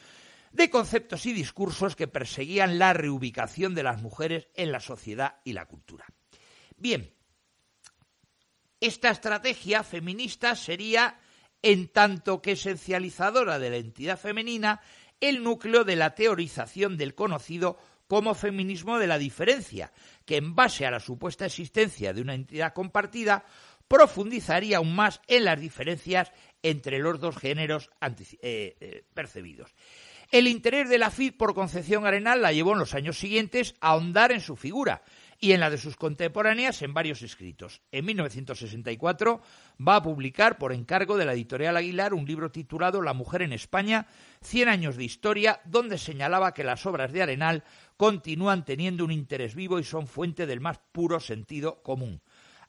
de 0.53 0.69
conceptos 0.69 1.25
y 1.25 1.33
discursos 1.33 1.95
que 1.95 2.07
perseguían 2.07 2.79
la 2.79 2.93
reubicación 2.93 3.75
de 3.75 3.83
las 3.83 4.01
mujeres 4.01 4.47
en 4.55 4.71
la 4.71 4.79
sociedad 4.79 5.41
y 5.43 5.53
la 5.53 5.65
cultura. 5.65 6.05
Bien, 6.77 7.11
esta 8.79 9.09
estrategia 9.09 9.83
feminista 9.83 10.55
sería, 10.55 11.19
en 11.61 11.87
tanto 11.87 12.41
que 12.41 12.51
esencializadora 12.51 13.57
de 13.57 13.69
la 13.71 13.77
entidad 13.77 14.19
femenina, 14.19 14.79
el 15.19 15.43
núcleo 15.43 15.83
de 15.83 15.95
la 15.95 16.13
teorización 16.13 16.97
del 16.97 17.15
conocido 17.15 17.77
como 18.07 18.35
feminismo 18.35 18.99
de 18.99 19.07
la 19.07 19.17
diferencia, 19.17 19.91
que 20.25 20.37
en 20.37 20.53
base 20.53 20.85
a 20.85 20.91
la 20.91 20.99
supuesta 20.99 21.45
existencia 21.45 22.13
de 22.13 22.21
una 22.21 22.35
entidad 22.35 22.73
compartida, 22.73 23.45
profundizaría 23.87 24.77
aún 24.77 24.95
más 24.95 25.21
en 25.27 25.45
las 25.45 25.59
diferencias 25.59 26.31
entre 26.61 26.99
los 26.99 27.19
dos 27.19 27.37
géneros 27.37 27.89
eh, 28.01 28.75
eh, 28.79 29.05
percibidos. 29.13 29.73
El 30.33 30.47
interés 30.47 30.89
de 30.89 30.97
la 30.97 31.11
FID 31.11 31.35
por 31.37 31.53
Concepción 31.53 32.07
Arenal 32.07 32.41
la 32.41 32.51
llevó 32.51 32.73
en 32.73 32.79
los 32.79 32.95
años 32.95 33.19
siguientes 33.19 33.75
a 33.81 33.89
ahondar 33.89 34.31
en 34.31 34.41
su 34.41 34.55
figura 34.55 35.03
y 35.39 35.51
en 35.51 35.59
la 35.59 35.69
de 35.69 35.77
sus 35.77 35.95
contemporáneas 35.95 36.81
en 36.81 36.91
varios 36.91 37.21
escritos. 37.21 37.83
En 37.91 38.03
1964 38.05 39.41
va 39.87 39.97
a 39.97 40.01
publicar, 40.01 40.57
por 40.57 40.73
encargo 40.73 41.17
de 41.17 41.25
la 41.25 41.33
editorial 41.33 41.77
Aguilar, 41.77 42.15
un 42.15 42.25
libro 42.25 42.49
titulado 42.49 43.03
La 43.03 43.13
mujer 43.13 43.43
en 43.43 43.53
España, 43.53 44.07
100 44.41 44.69
años 44.69 44.97
de 44.97 45.03
historia, 45.03 45.61
donde 45.65 45.99
señalaba 45.99 46.55
que 46.55 46.63
las 46.63 46.83
obras 46.87 47.11
de 47.11 47.21
Arenal 47.21 47.63
continúan 47.95 48.65
teniendo 48.65 49.05
un 49.05 49.11
interés 49.11 49.53
vivo 49.53 49.77
y 49.77 49.83
son 49.83 50.07
fuente 50.07 50.47
del 50.47 50.61
más 50.61 50.79
puro 50.91 51.19
sentido 51.19 51.83
común. 51.83 52.21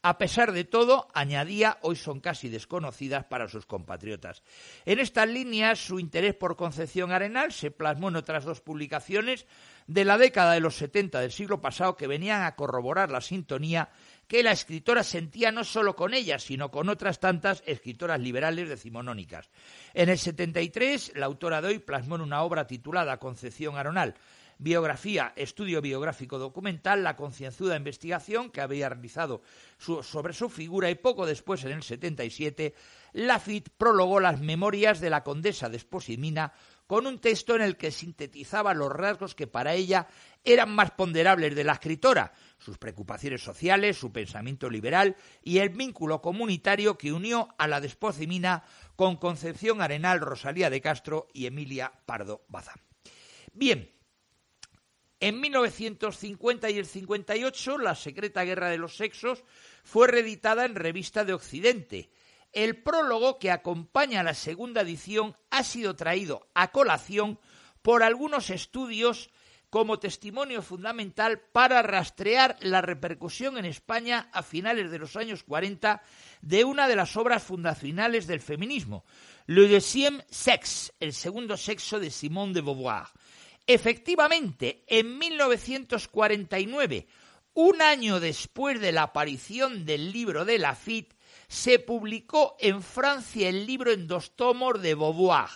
A 0.07 0.19
pesar 0.19 0.53
de 0.53 0.65
todo, 0.65 1.09
añadía, 1.15 1.79
hoy 1.81 1.97
son 1.97 2.21
casi 2.21 2.51
desconocidas 2.51 3.25
para 3.25 3.49
sus 3.49 3.65
compatriotas. 3.65 4.43
En 4.85 4.99
estas 4.99 5.27
líneas, 5.27 5.79
su 5.79 5.99
interés 5.99 6.35
por 6.35 6.57
Concepción 6.57 7.11
Arenal 7.11 7.53
se 7.53 7.71
plasmó 7.71 8.11
en 8.11 8.17
otras 8.17 8.45
dos 8.45 8.61
publicaciones 8.61 9.47
de 9.87 10.05
la 10.05 10.19
década 10.19 10.53
de 10.53 10.61
los 10.61 10.77
70 10.77 11.21
del 11.21 11.33
siglo 11.33 11.63
pasado 11.63 11.97
que 11.97 12.07
venían 12.07 12.43
a 12.43 12.55
corroborar 12.55 13.11
la 13.11 13.23
sintonía 13.23 13.89
que 14.29 14.43
la 14.43 14.53
escritora 14.53 15.05
sentía 15.05 15.53
no 15.53 15.65
solo 15.65 15.97
con 15.97 16.13
ella, 16.13 16.39
sino 16.39 16.71
con 16.71 16.91
otras 16.91 17.19
tantas 17.19 17.63
escritoras 17.65 18.21
liberales 18.21 18.69
decimonónicas. 18.69 19.49
En 19.95 20.11
el 20.11 20.19
73, 20.19 21.13
la 21.15 21.25
autora 21.25 21.63
de 21.63 21.69
hoy 21.69 21.79
plasmó 21.79 22.17
en 22.17 22.23
una 22.23 22.43
obra 22.43 22.67
titulada 22.67 23.19
Concepción 23.19 23.79
Arenal, 23.79 24.17
biografía, 24.59 25.33
estudio 25.37 25.81
biográfico 25.81 26.39
documental, 26.39 27.03
la 27.03 27.17
concienzuda 27.17 27.77
investigación 27.77 28.51
que 28.51 28.61
había 28.61 28.89
realizado 28.89 29.43
sobre 29.79 30.33
su 30.33 30.49
figura 30.49 30.91
y 30.91 30.95
poco 30.95 31.27
después, 31.27 31.65
en 31.65 31.73
el 31.73 31.83
77, 31.83 32.75
Lafitte 33.13 33.71
prologó 33.77 34.21
las 34.21 34.41
memorias 34.41 35.01
de 35.01 35.11
la 35.11 35.23
condesa 35.23 35.69
de 35.69 35.77
Esposimina 35.77 36.53
con 36.87 37.07
un 37.07 37.19
texto 37.19 37.57
en 37.57 37.63
el 37.63 37.77
que 37.77 37.91
sintetizaba 37.91 38.75
los 38.75 38.93
rasgos 38.93 39.35
que 39.35 39.47
para 39.47 39.75
ella 39.75 40.07
eran 40.45 40.75
más 40.75 40.91
ponderables 40.91 41.55
de 41.55 41.65
la 41.65 41.75
escritora, 41.75 42.33
sus 42.59 42.77
preocupaciones 42.77 43.43
sociales, 43.43 43.97
su 43.97 44.13
pensamiento 44.13 44.69
liberal 44.69 45.17
y 45.43 45.59
el 45.59 45.71
vínculo 45.71 46.21
comunitario 46.21 46.99
que 46.99 47.13
unió 47.13 47.49
a 47.57 47.67
la 47.69 47.81
de 47.81 47.87
Esposimina 47.87 48.65
con 48.97 49.17
Concepción 49.17 49.81
Arenal, 49.81 50.21
Rosalía 50.21 50.69
de 50.69 50.81
Castro 50.81 51.29
y 51.33 51.47
Emilia 51.47 51.93
Pardo 52.05 52.45
Bazán. 52.49 52.81
Bien, 53.53 53.91
en 55.21 55.41
1950 55.41 56.71
y 56.71 56.79
el 56.79 56.87
58, 56.87 57.79
La 57.79 57.95
secreta 57.95 58.45
guerra 58.45 58.71
de 58.71 58.79
los 58.79 58.97
sexos 58.97 59.45
fue 59.83 60.09
reeditada 60.09 60.65
en 60.65 60.75
Revista 60.75 61.25
de 61.25 61.35
Occidente. 61.35 62.11
El 62.53 62.83
prólogo 62.83 63.39
que 63.39 63.51
acompaña 63.51 64.21
a 64.21 64.25
la 64.25 64.35
segunda 64.35 64.83
edición 64.83 65.37
ha 65.51 65.65
sido 65.65 65.97
traído 65.97 66.49
a 66.55 66.71
colación 66.71 67.39
por 67.83 68.03
algunos 68.03 68.51
estudios 68.51 69.31
como 69.75 69.99
testimonio 69.99 70.63
fundamental 70.63 71.41
para 71.41 71.83
rastrear 71.83 72.57
la 72.61 72.81
repercusión 72.81 73.59
en 73.59 73.65
España 73.65 74.31
a 74.33 74.45
finales 74.45 74.93
de 74.93 75.01
los 75.01 75.17
años 75.17 75.43
40 75.43 76.01
de 76.43 76.63
una 76.63 76.87
de 76.87 76.95
las 76.95 77.17
obras 77.17 77.43
fundacionales 77.43 78.29
del 78.29 78.39
feminismo, 78.39 79.05
Le 79.47 79.69
deuxième 79.69 80.23
sexe, 80.31 80.95
el 81.01 81.13
segundo 81.13 81.59
sexo 81.59 82.01
de 82.01 82.09
Simone 82.09 82.55
de 82.55 82.63
Beauvoir, 82.63 83.13
Efectivamente, 83.67 84.85
en 84.87 85.19
1949, 85.19 87.07
un 87.55 87.81
año 87.81 88.21
después 88.21 88.79
de 88.81 88.93
la 88.93 89.05
aparición 89.05 89.87
del 89.87 90.13
libro 90.13 90.45
de 90.45 90.59
Lafitte, 90.59 91.17
se 91.49 91.79
publicó 91.79 92.57
en 92.59 92.83
Francia 92.83 93.49
el 93.49 93.67
libro 93.67 93.93
en 93.93 94.07
dos 94.07 94.37
tomos 94.37 94.83
de 94.83 94.95
Beauvoir, 94.95 95.49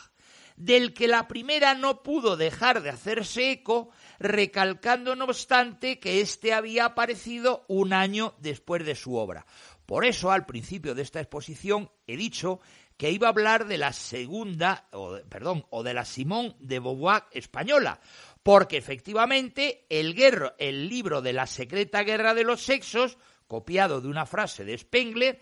del 0.57 0.95
que 0.95 1.07
la 1.07 1.29
primera 1.29 1.75
no 1.75 2.03
pudo 2.03 2.37
dejar 2.37 2.83
de 2.83 2.91
hacerse 2.91 3.51
eco, 3.51 3.91
recalcando 4.19 5.15
no 5.15 5.27
obstante 5.27 5.99
que 5.99 6.21
éste 6.21 6.55
había 6.55 6.87
aparecido 6.87 7.65
un 7.69 7.93
año 7.93 8.35
después 8.39 8.87
de 8.87 8.95
su 8.95 9.17
obra. 9.17 9.45
Por 9.85 10.05
eso, 10.05 10.31
al 10.31 10.47
principio 10.47 10.95
de 10.95 11.03
esta 11.03 11.21
exposición, 11.21 11.91
he 12.07 12.17
dicho 12.17 12.61
que 12.99 13.13
iba 13.13 13.29
a 13.29 13.31
hablar 13.31 13.67
de 13.67 13.79
la 13.79 13.93
segunda, 13.93 14.89
o, 14.93 15.19
perdón, 15.31 15.65
o 15.71 15.85
de 15.85 15.95
la 15.95 16.05
Simón 16.05 16.57
de 16.59 16.81
Beauvoir 16.81 17.23
española, 17.31 18.01
porque 18.43 18.77
efectivamente 18.77 19.87
el, 19.89 20.17
el 20.59 20.89
libro 20.89 21.23
de 21.23 21.33
la 21.33 21.47
secreta 21.47 22.03
guerra 22.03 22.35
de 22.35 22.43
los 22.43 22.61
sexos, 22.61 23.17
copiado 23.47 24.01
de 24.01 24.09
una 24.09 24.27
frase 24.27 24.65
de 24.65 24.77
Spengler, 24.77 25.41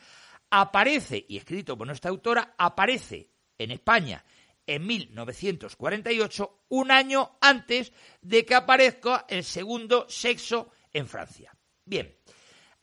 aparece, 0.50 1.24
y 1.28 1.38
escrito 1.38 1.78
por 1.78 1.86
nuestra 1.86 2.10
autora, 2.10 2.54
aparece 2.58 3.30
en 3.58 3.70
España 3.70 4.22
en 4.66 4.86
1948, 4.86 6.64
un 6.68 6.90
año 6.90 7.38
antes 7.40 7.92
de 8.20 8.44
que 8.44 8.54
aparezca 8.54 9.24
el 9.28 9.44
segundo 9.44 10.06
sexo 10.10 10.72
en 10.92 11.06
Francia. 11.06 11.56
Bien, 11.84 12.14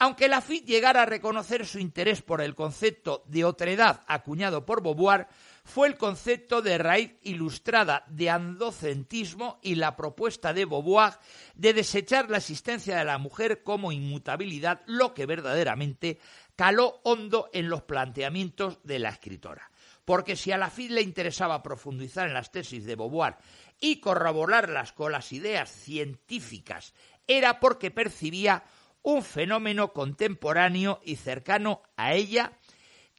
Aunque 0.03 0.27
Lafitte 0.27 0.67
llegara 0.67 1.03
a 1.03 1.05
reconocer 1.05 1.65
su 1.65 1.79
interés 1.79 2.21
por 2.21 2.41
el 2.41 2.55
concepto 2.55 3.23
de 3.25 3.45
otredad 3.45 4.01
acuñado 4.05 4.65
por 4.65 4.83
Beauvoir, 4.83 5.29
fue 5.63 5.87
el 5.87 5.95
concepto 5.95 6.61
de 6.61 6.77
raíz 6.77 7.15
ilustrada 7.21 8.03
de 8.09 8.29
andocentrismo 8.29 9.61
y 9.61 9.75
la 9.75 9.95
propuesta 9.95 10.51
de 10.51 10.65
Beauvoir 10.65 11.13
de 11.55 11.71
desechar 11.71 12.29
la 12.29 12.39
existencia 12.39 12.97
de 12.97 13.05
la 13.05 13.17
mujer 13.17 13.63
como 13.63 13.93
inmutabilidad, 13.93 14.81
lo 14.87 15.13
que 15.13 15.25
verdaderamente 15.25 16.19
caló 16.57 16.99
hondo 17.05 17.49
en 17.53 17.69
los 17.69 17.83
planteamientos 17.83 18.79
de 18.83 18.99
la 18.99 19.07
escritora. 19.07 19.71
Porque 20.03 20.35
si 20.35 20.51
a 20.51 20.57
Lafitte 20.57 20.91
le 20.91 21.01
interesaba 21.01 21.63
profundizar 21.63 22.27
en 22.27 22.33
las 22.33 22.51
tesis 22.51 22.83
de 22.83 22.97
Beauvoir 22.97 23.37
y 23.79 24.01
corroborarlas 24.01 24.91
con 24.91 25.13
las 25.13 25.31
ideas 25.31 25.71
científicas, 25.71 26.93
era 27.25 27.61
porque 27.61 27.89
percibía 27.89 28.65
un 29.03 29.21
fenómeno 29.21 29.93
contemporáneo 29.93 30.99
y 31.03 31.17
cercano 31.17 31.83
a 31.95 32.13
ella 32.13 32.53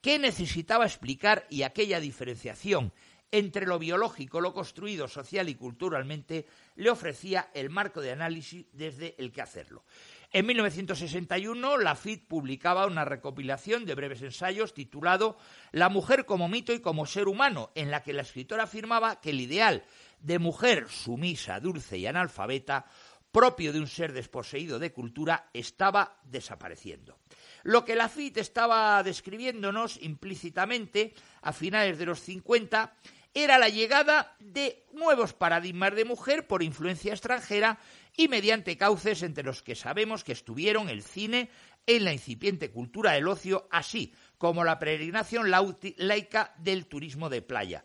que 0.03 0.19
necesitaba 0.19 0.85
explicar 0.85 1.47
y 1.49 1.62
aquella 1.62 2.00
diferenciación 2.00 2.93
entre 3.31 3.67
lo 3.67 3.81
biológico, 3.81 4.41
lo 4.41 4.55
construido 4.55 5.09
social 5.09 5.49
y 5.49 5.57
culturalmente 5.57 6.47
le 6.76 6.88
ofrecía 6.88 7.50
el 7.53 7.69
marco 7.69 8.00
de 8.00 8.12
análisis 8.12 8.67
desde 8.73 9.17
el 9.19 9.33
que 9.33 9.43
hacerlo. 9.43 9.85
En 10.31 10.47
1961, 10.47 11.79
Lafitte 11.79 12.29
publicaba 12.29 12.87
una 12.87 13.05
recopilación 13.05 13.87
de 13.87 13.95
breves 13.97 14.23
ensayos 14.23 14.73
titulado 14.73 15.37
La 15.73 15.88
mujer 15.88 16.26
como 16.26 16.49
mito 16.49 16.73
y 16.73 16.81
como 16.81 17.07
ser 17.07 17.26
humano, 17.26 17.71
en 17.75 17.91
la 17.91 18.05
que 18.05 18.12
la 18.12 18.23
escritora 18.23 18.64
afirmaba 18.64 19.21
que 19.21 19.31
el 19.31 19.41
ideal 19.41 19.85
de 20.21 20.38
mujer 20.38 20.88
sumisa, 20.88 21.59
dulce 21.59 21.99
y 21.99 22.07
analfabeta 22.07 22.87
propio 23.35 23.73
de 23.73 23.81
un 23.81 23.88
ser 23.88 24.12
desposeído 24.12 24.79
de 24.79 24.93
cultura, 24.93 25.50
estaba 25.53 26.21
desapareciendo. 26.23 27.19
Lo 27.64 27.85
que 27.85 27.97
Lafitte 27.97 28.38
estaba 28.38 29.03
describiéndonos 29.03 29.99
implícitamente 30.00 31.14
a 31.43 31.53
finales 31.53 31.99
de 31.99 32.07
los 32.07 32.21
50 32.21 32.95
era 33.35 33.59
la 33.59 33.69
llegada 33.69 34.37
de 34.38 34.87
nuevos 34.93 35.33
paradigmas 35.33 35.97
de 35.97 36.05
mujer 36.05 36.47
por 36.47 36.62
influencia 36.62 37.12
extranjera 37.12 37.81
y 38.17 38.29
mediante 38.29 38.76
cauces 38.76 39.25
entre 39.25 39.43
los 39.43 39.64
que 39.64 39.75
sabemos 39.75 40.23
que 40.23 40.31
estuvieron 40.31 40.88
el 40.88 41.03
cine 41.03 41.50
en 41.87 42.05
la 42.05 42.12
incipiente 42.12 42.71
cultura 42.71 43.12
del 43.12 43.26
ocio, 43.26 43.67
así 43.73 44.14
como 44.38 44.62
la 44.62 44.79
peregrinación 44.79 45.50
laica 45.50 46.55
del 46.59 46.87
turismo 46.87 47.29
de 47.29 47.43
playa. 47.43 47.85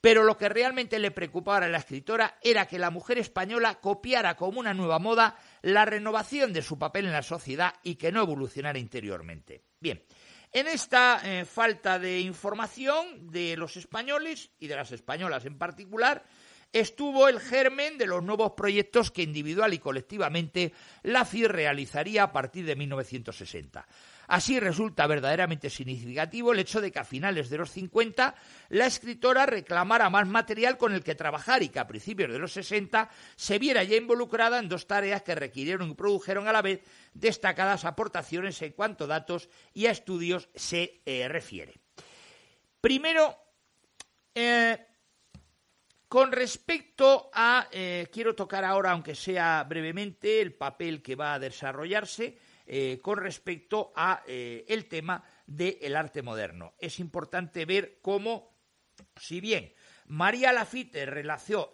Pero 0.00 0.24
lo 0.24 0.36
que 0.36 0.48
realmente 0.48 0.98
le 0.98 1.10
preocupaba 1.10 1.64
a 1.64 1.68
la 1.68 1.78
escritora 1.78 2.38
era 2.42 2.66
que 2.66 2.78
la 2.78 2.90
mujer 2.90 3.18
española 3.18 3.80
copiara 3.80 4.36
como 4.36 4.60
una 4.60 4.72
nueva 4.72 4.98
moda 4.98 5.36
la 5.62 5.84
renovación 5.84 6.52
de 6.52 6.62
su 6.62 6.78
papel 6.78 7.06
en 7.06 7.12
la 7.12 7.22
sociedad 7.22 7.74
y 7.82 7.96
que 7.96 8.12
no 8.12 8.22
evolucionara 8.22 8.78
interiormente. 8.78 9.64
Bien, 9.78 10.02
en 10.52 10.66
esta 10.66 11.20
eh, 11.24 11.44
falta 11.44 11.98
de 11.98 12.20
información 12.20 13.30
de 13.30 13.56
los 13.56 13.76
españoles 13.76 14.50
y 14.58 14.66
de 14.66 14.76
las 14.76 14.90
españolas 14.90 15.44
en 15.44 15.58
particular, 15.58 16.24
estuvo 16.72 17.28
el 17.28 17.40
germen 17.40 17.98
de 17.98 18.06
los 18.06 18.22
nuevos 18.22 18.52
proyectos 18.52 19.10
que 19.10 19.22
individual 19.22 19.74
y 19.74 19.78
colectivamente 19.78 20.72
la 21.02 21.24
FIR 21.24 21.52
realizaría 21.52 22.24
a 22.24 22.32
partir 22.32 22.64
de 22.64 22.76
1960. 22.76 23.86
Así 24.30 24.60
resulta 24.60 25.08
verdaderamente 25.08 25.68
significativo 25.70 26.52
el 26.52 26.60
hecho 26.60 26.80
de 26.80 26.92
que 26.92 27.00
a 27.00 27.04
finales 27.04 27.50
de 27.50 27.58
los 27.58 27.72
50 27.72 28.36
la 28.68 28.86
escritora 28.86 29.44
reclamara 29.44 30.08
más 30.08 30.28
material 30.28 30.78
con 30.78 30.92
el 30.92 31.02
que 31.02 31.16
trabajar 31.16 31.64
y 31.64 31.68
que 31.68 31.80
a 31.80 31.88
principios 31.88 32.30
de 32.30 32.38
los 32.38 32.52
60 32.52 33.10
se 33.34 33.58
viera 33.58 33.82
ya 33.82 33.96
involucrada 33.96 34.60
en 34.60 34.68
dos 34.68 34.86
tareas 34.86 35.22
que 35.22 35.34
requirieron 35.34 35.90
y 35.90 35.94
produjeron 35.94 36.46
a 36.46 36.52
la 36.52 36.62
vez 36.62 36.80
destacadas 37.12 37.84
aportaciones 37.84 38.62
en 38.62 38.70
cuanto 38.70 39.02
a 39.02 39.08
datos 39.08 39.48
y 39.74 39.86
a 39.86 39.90
estudios 39.90 40.48
se 40.54 41.00
eh, 41.06 41.26
refiere. 41.26 41.74
Primero, 42.80 43.36
eh, 44.32 44.78
con 46.06 46.30
respecto 46.30 47.32
a, 47.34 47.66
eh, 47.72 48.06
quiero 48.12 48.36
tocar 48.36 48.64
ahora, 48.64 48.92
aunque 48.92 49.16
sea 49.16 49.66
brevemente, 49.68 50.40
el 50.40 50.54
papel 50.54 51.02
que 51.02 51.16
va 51.16 51.34
a 51.34 51.40
desarrollarse 51.40 52.38
eh, 52.72 53.00
con 53.02 53.18
respecto 53.18 53.92
a 53.96 54.22
eh, 54.28 54.64
el 54.68 54.86
tema 54.86 55.24
del 55.44 55.96
arte 55.96 56.22
moderno. 56.22 56.74
Es 56.78 57.00
importante 57.00 57.64
ver 57.64 57.98
cómo, 58.00 58.54
si 59.16 59.40
bien 59.40 59.74
María 60.06 60.52
Lafitte 60.52 61.04
realizó, 61.04 61.72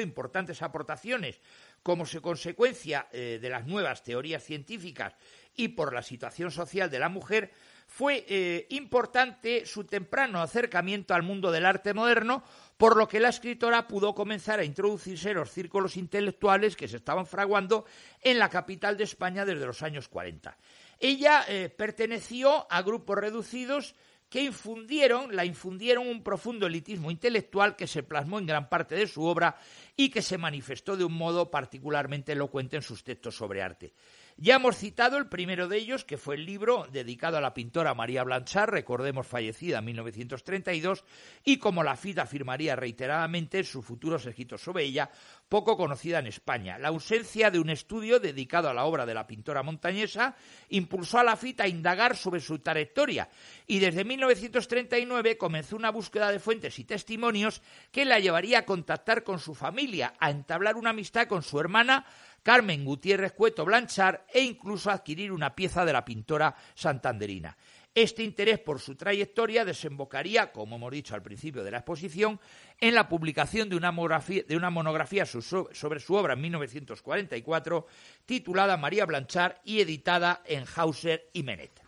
importantes 0.00 0.62
aportaciones 0.62 1.40
como 1.82 2.06
consecuencia 2.20 3.08
eh, 3.10 3.40
de 3.42 3.50
las 3.50 3.66
nuevas 3.66 4.04
teorías 4.04 4.44
científicas 4.44 5.16
y 5.56 5.66
por 5.66 5.92
la 5.92 6.02
situación 6.02 6.52
social 6.52 6.90
de 6.90 7.00
la 7.00 7.08
mujer, 7.08 7.50
fue 7.86 8.66
importante 8.70 9.64
su 9.64 9.84
temprano 9.84 10.42
acercamiento 10.42 11.14
al 11.14 11.22
mundo 11.22 11.50
del 11.50 11.66
arte 11.66 11.94
moderno 11.94 12.42
por 12.76 12.96
lo 12.96 13.08
que 13.08 13.20
la 13.20 13.30
escritora 13.30 13.88
pudo 13.88 14.14
comenzar 14.14 14.60
a 14.60 14.64
introducirse 14.64 15.30
en 15.30 15.38
los 15.38 15.50
círculos 15.50 15.96
intelectuales 15.96 16.76
que 16.76 16.88
se 16.88 16.98
estaban 16.98 17.26
fraguando 17.26 17.86
en 18.20 18.38
la 18.38 18.50
capital 18.50 18.96
de 18.96 19.04
España 19.04 19.44
desde 19.44 19.66
los 19.66 19.82
años 19.82 20.08
40. 20.08 20.56
Ella 20.98 21.44
eh, 21.48 21.68
perteneció 21.74 22.70
a 22.70 22.82
grupos 22.82 23.16
reducidos 23.18 23.94
que 24.28 24.42
infundieron, 24.42 25.34
la 25.36 25.44
infundieron 25.44 26.08
un 26.08 26.22
profundo 26.22 26.66
elitismo 26.66 27.10
intelectual 27.10 27.76
que 27.76 27.86
se 27.86 28.02
plasmó 28.02 28.38
en 28.38 28.46
gran 28.46 28.68
parte 28.68 28.96
de 28.96 29.06
su 29.06 29.22
obra 29.22 29.56
y 29.96 30.10
que 30.10 30.20
se 30.20 30.36
manifestó 30.36 30.96
de 30.96 31.04
un 31.04 31.14
modo 31.14 31.50
particularmente 31.50 32.32
elocuente 32.32 32.76
en 32.76 32.82
sus 32.82 33.04
textos 33.04 33.36
sobre 33.36 33.62
arte. 33.62 33.94
Ya 34.38 34.56
hemos 34.56 34.76
citado 34.76 35.16
el 35.16 35.30
primero 35.30 35.66
de 35.66 35.78
ellos, 35.78 36.04
que 36.04 36.18
fue 36.18 36.34
el 36.34 36.44
libro 36.44 36.86
dedicado 36.92 37.38
a 37.38 37.40
la 37.40 37.54
pintora 37.54 37.94
María 37.94 38.22
Blanchard, 38.22 38.68
recordemos 38.68 39.26
fallecida 39.26 39.78
en 39.78 39.86
1932, 39.86 41.04
y 41.42 41.56
como 41.56 41.82
la 41.82 41.96
FID 41.96 42.18
afirmaría 42.18 42.76
reiteradamente 42.76 43.56
en 43.56 43.64
sus 43.64 43.82
futuros 43.82 44.26
escritos 44.26 44.60
sobre 44.60 44.84
ella, 44.84 45.10
poco 45.48 45.78
conocida 45.78 46.18
en 46.18 46.26
España. 46.26 46.76
La 46.76 46.88
ausencia 46.88 47.50
de 47.50 47.58
un 47.58 47.70
estudio 47.70 48.20
dedicado 48.20 48.68
a 48.68 48.74
la 48.74 48.84
obra 48.84 49.06
de 49.06 49.14
la 49.14 49.26
pintora 49.26 49.62
montañesa 49.62 50.36
impulsó 50.68 51.18
a 51.18 51.24
la 51.24 51.36
FIT 51.36 51.62
a 51.62 51.68
indagar 51.68 52.14
sobre 52.14 52.40
su 52.40 52.58
trayectoria 52.58 53.30
y 53.66 53.78
desde 53.78 54.04
1939 54.04 55.38
comenzó 55.38 55.76
una 55.76 55.90
búsqueda 55.90 56.30
de 56.30 56.40
fuentes 56.40 56.78
y 56.78 56.84
testimonios 56.84 57.62
que 57.90 58.04
la 58.04 58.18
llevaría 58.18 58.58
a 58.58 58.66
contactar 58.66 59.24
con 59.24 59.38
su 59.38 59.54
familia, 59.54 60.12
a 60.18 60.30
entablar 60.30 60.76
una 60.76 60.90
amistad 60.90 61.26
con 61.26 61.42
su 61.42 61.58
hermana 61.58 62.04
Carmen 62.46 62.84
Gutiérrez 62.84 63.32
Cueto 63.32 63.64
Blanchard 63.64 64.20
e 64.32 64.40
incluso 64.40 64.88
adquirir 64.88 65.32
una 65.32 65.52
pieza 65.52 65.84
de 65.84 65.92
la 65.92 66.04
pintora 66.04 66.54
santanderina. 66.76 67.56
Este 67.92 68.22
interés 68.22 68.60
por 68.60 68.78
su 68.78 68.94
trayectoria 68.94 69.64
desembocaría, 69.64 70.52
como 70.52 70.76
hemos 70.76 70.92
dicho 70.92 71.16
al 71.16 71.22
principio 71.22 71.64
de 71.64 71.72
la 71.72 71.78
exposición, 71.78 72.38
en 72.80 72.94
la 72.94 73.08
publicación 73.08 73.68
de 73.68 73.74
una 73.74 73.90
monografía, 73.90 75.26
sobre 75.26 75.98
su 75.98 76.14
obra 76.14 76.34
en 76.34 76.42
1944, 76.42 77.86
titulada 78.24 78.76
María 78.76 79.06
Blanchard 79.06 79.56
y 79.64 79.80
editada 79.80 80.42
en 80.46 80.66
Hauser 80.76 81.28
y 81.32 81.42
Menet. 81.42 81.82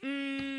Mm, 0.00 0.55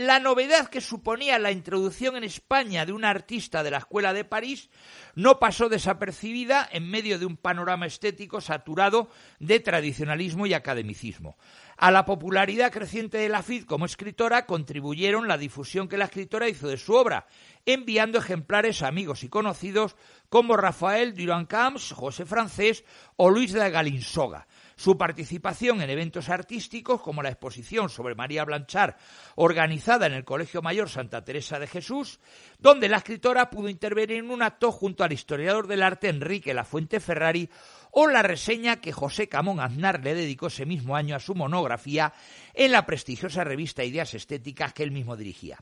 la 0.00 0.18
novedad 0.18 0.68
que 0.68 0.80
suponía 0.80 1.38
la 1.38 1.52
introducción 1.52 2.16
en 2.16 2.24
España 2.24 2.86
de 2.86 2.92
un 2.92 3.04
artista 3.04 3.62
de 3.62 3.70
la 3.70 3.76
Escuela 3.76 4.14
de 4.14 4.24
París 4.24 4.70
no 5.14 5.38
pasó 5.38 5.68
desapercibida 5.68 6.66
en 6.72 6.88
medio 6.88 7.18
de 7.18 7.26
un 7.26 7.36
panorama 7.36 7.84
estético 7.84 8.40
saturado 8.40 9.10
de 9.40 9.60
tradicionalismo 9.60 10.46
y 10.46 10.54
academicismo. 10.54 11.36
A 11.76 11.90
la 11.90 12.06
popularidad 12.06 12.72
creciente 12.72 13.18
de 13.18 13.28
Lafitte 13.28 13.66
como 13.66 13.84
escritora 13.84 14.46
contribuyeron 14.46 15.28
la 15.28 15.36
difusión 15.36 15.86
que 15.86 15.98
la 15.98 16.06
escritora 16.06 16.48
hizo 16.48 16.68
de 16.68 16.78
su 16.78 16.94
obra, 16.94 17.26
enviando 17.66 18.18
ejemplares 18.18 18.80
a 18.80 18.88
amigos 18.88 19.22
y 19.22 19.28
conocidos 19.28 19.96
como 20.30 20.56
Rafael 20.56 21.14
Durand-Camps, 21.14 21.92
José 21.92 22.24
Francés 22.24 22.84
o 23.16 23.28
Luis 23.28 23.52
de 23.52 23.68
Galinsoga. 23.68 24.46
Su 24.80 24.96
participación 24.96 25.82
en 25.82 25.90
eventos 25.90 26.30
artísticos 26.30 27.02
como 27.02 27.22
la 27.22 27.28
exposición 27.28 27.90
sobre 27.90 28.14
María 28.14 28.46
Blanchard 28.46 28.94
organizada 29.34 30.06
en 30.06 30.14
el 30.14 30.24
Colegio 30.24 30.62
Mayor 30.62 30.88
Santa 30.88 31.22
Teresa 31.22 31.58
de 31.58 31.66
Jesús, 31.66 32.18
donde 32.60 32.88
la 32.88 32.98
escritora 32.98 33.50
pudo 33.50 33.68
intervenir 33.68 34.18
en 34.18 34.30
un 34.30 34.42
acto 34.42 34.70
junto 34.70 35.02
al 35.04 35.12
historiador 35.12 35.66
del 35.66 35.82
arte 35.82 36.08
Enrique 36.08 36.54
Lafuente 36.54 37.00
Ferrari 37.00 37.48
o 37.92 38.06
la 38.06 38.22
reseña 38.22 38.80
que 38.80 38.92
José 38.92 39.28
Camón 39.28 39.60
Aznar 39.60 40.04
le 40.04 40.14
dedicó 40.14 40.46
ese 40.46 40.66
mismo 40.66 40.96
año 40.96 41.16
a 41.16 41.20
su 41.20 41.34
monografía 41.34 42.12
en 42.54 42.72
la 42.72 42.86
prestigiosa 42.86 43.44
revista 43.44 43.84
Ideas 43.84 44.14
Estéticas 44.14 44.72
que 44.72 44.82
él 44.82 44.92
mismo 44.92 45.16
dirigía. 45.16 45.58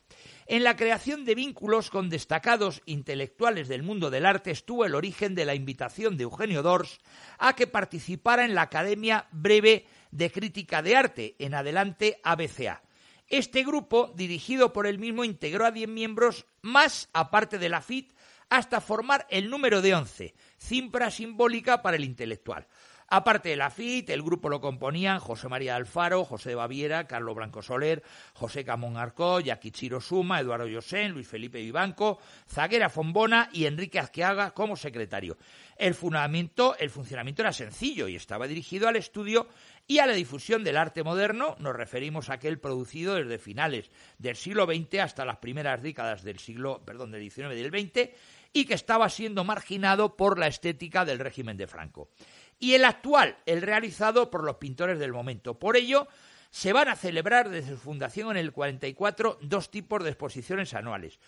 En 0.47 0.65
la 0.65 0.77
creación 0.77 1.25
de 1.25 1.35
vínculos 1.35 1.91
con 1.91 2.11
destacados 2.11 2.83
intelectuales 2.85 3.69
del 3.69 3.83
mundo 3.83 4.11
del 4.11 4.27
arte 4.27 4.51
estuvo 4.51 4.85
el 4.85 4.95
origen 4.95 5.35
de 5.35 5.45
la 5.45 5.55
invitación 5.55 6.17
de 6.17 6.25
Eugenio 6.25 6.63
Dors 6.63 7.01
a 7.39 7.55
que 7.55 7.67
participara 7.67 8.45
en 8.45 8.55
la 8.55 8.63
Academia 8.63 9.27
Breve 9.31 9.87
de 10.11 10.31
Crítica 10.31 10.83
de 10.83 10.97
Arte, 10.97 11.37
en 11.39 11.55
adelante 11.55 12.21
ABCA. 12.23 12.83
Este 13.29 13.63
grupo, 13.63 14.13
dirigido 14.17 14.73
por 14.73 14.87
él 14.87 14.99
mismo, 14.99 15.25
integró 15.25 15.67
a 15.67 15.71
diez 15.71 15.89
miembros 15.89 16.47
más, 16.63 17.11
aparte 17.13 17.59
de 17.59 17.69
la 17.69 17.83
FIT, 17.83 18.13
hasta 18.49 18.81
formar 18.81 19.27
el 19.29 19.51
número 19.51 19.83
de 19.83 19.95
once, 19.95 20.35
cifra 20.57 21.11
simbólica 21.11 21.83
para 21.83 21.97
el 21.97 22.05
intelectual. 22.05 22.67
Aparte 23.11 23.49
de 23.49 23.57
la 23.57 23.71
FIT, 23.71 24.11
el 24.11 24.23
grupo 24.23 24.51
lo 24.51 24.61
componían 24.61 25.19
José 25.19 25.49
María 25.49 25.77
Alfaro, 25.77 26.27
José 26.27 26.55
Baviera, 26.55 27.07
Carlos 27.07 27.37
Blanco 27.37 27.63
Soler, 27.63 28.03
José 28.35 28.65
Camón 28.67 28.99
Arcó, 28.99 29.41
Yaquichiro 29.41 29.99
Suma, 29.99 30.41
Eduardo 30.41 30.67
Yosén, 30.67 31.13
Luis 31.13 31.27
Felipe 31.27 31.59
Vivanco, 31.59 32.19
Zaguera 32.47 32.91
Fombona 32.91 33.49
y 33.51 33.65
Enrique 33.65 33.99
Azqueaga 33.99 34.51
como 34.51 34.77
secretario. 34.77 35.39
El 35.79 35.95
fundamento, 35.95 36.77
el 36.79 36.91
funcionamiento 36.91 37.41
era 37.41 37.55
sencillo 37.55 38.09
y 38.09 38.17
estaba 38.17 38.47
dirigido 38.47 38.89
al 38.89 38.97
estudio 38.97 39.49
y 39.89 39.99
a 39.99 40.07
la 40.07 40.13
difusión 40.13 40.63
del 40.63 40.77
arte 40.77 41.03
moderno, 41.03 41.57
nos 41.59 41.75
referimos 41.75 42.31
a 42.31 42.35
aquel 42.35 42.61
producido 42.61 43.17
desde 43.17 43.39
finales 43.39 43.91
del 44.19 44.37
siglo 44.37 44.67
XX 44.67 45.01
hasta 45.01 45.25
las 45.25 45.39
primeras 45.39 45.83
décadas 45.83 46.23
del 46.23 46.39
siglo, 46.39 46.83
perdón, 46.85 47.11
del 47.11 47.29
XIX 47.29 47.55
y 47.55 47.63
del 47.63 47.71
XX, 47.71 48.11
y 48.53 48.65
que 48.67 48.75
estaba 48.75 49.09
siendo 49.09 49.43
marginado 49.43 50.17
por 50.17 50.39
la 50.39 50.47
estética 50.47 51.05
del 51.05 51.19
régimen 51.19 51.57
de 51.57 51.67
Franco 51.67 52.11
y 52.59 52.75
el 52.75 52.85
actual, 52.85 53.37
el 53.47 53.63
realizado 53.63 54.31
por 54.31 54.45
los 54.45 54.57
pintores 54.57 54.99
del 54.99 55.13
momento. 55.13 55.59
Por 55.59 55.77
ello, 55.77 56.09
se 56.51 56.73
van 56.73 56.89
a 56.89 56.97
celebrar 56.97 57.49
desde 57.49 57.73
su 57.73 57.79
fundación 57.79 58.31
en 58.33 58.39
el 58.39 58.53
44 58.53 59.39
dos 59.43 59.71
tipos 59.71 60.03
de 60.03 60.11
exposiciones 60.11 60.75
anuales. 60.75 61.21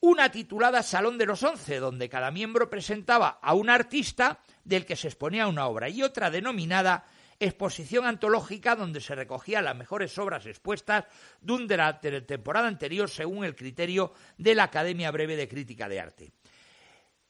Una 0.00 0.30
titulada 0.30 0.82
Salón 0.82 1.16
de 1.16 1.26
los 1.26 1.42
Once, 1.42 1.78
donde 1.78 2.08
cada 2.08 2.30
miembro 2.30 2.68
presentaba 2.68 3.38
a 3.40 3.54
un 3.54 3.70
artista 3.70 4.40
del 4.64 4.84
que 4.84 4.96
se 4.96 5.08
exponía 5.08 5.46
una 5.46 5.66
obra, 5.66 5.88
y 5.88 6.02
otra 6.02 6.30
denominada 6.30 7.06
Exposición 7.40 8.06
Antológica, 8.06 8.76
donde 8.76 9.00
se 9.00 9.14
recogían 9.14 9.64
las 9.64 9.76
mejores 9.76 10.16
obras 10.18 10.46
expuestas 10.46 11.04
de 11.40 11.76
la 11.76 12.00
temporada 12.00 12.68
anterior 12.68 13.08
según 13.08 13.44
el 13.44 13.56
criterio 13.56 14.12
de 14.38 14.54
la 14.54 14.64
Academia 14.64 15.10
Breve 15.10 15.36
de 15.36 15.48
Crítica 15.48 15.88
de 15.88 16.00
Arte. 16.00 16.32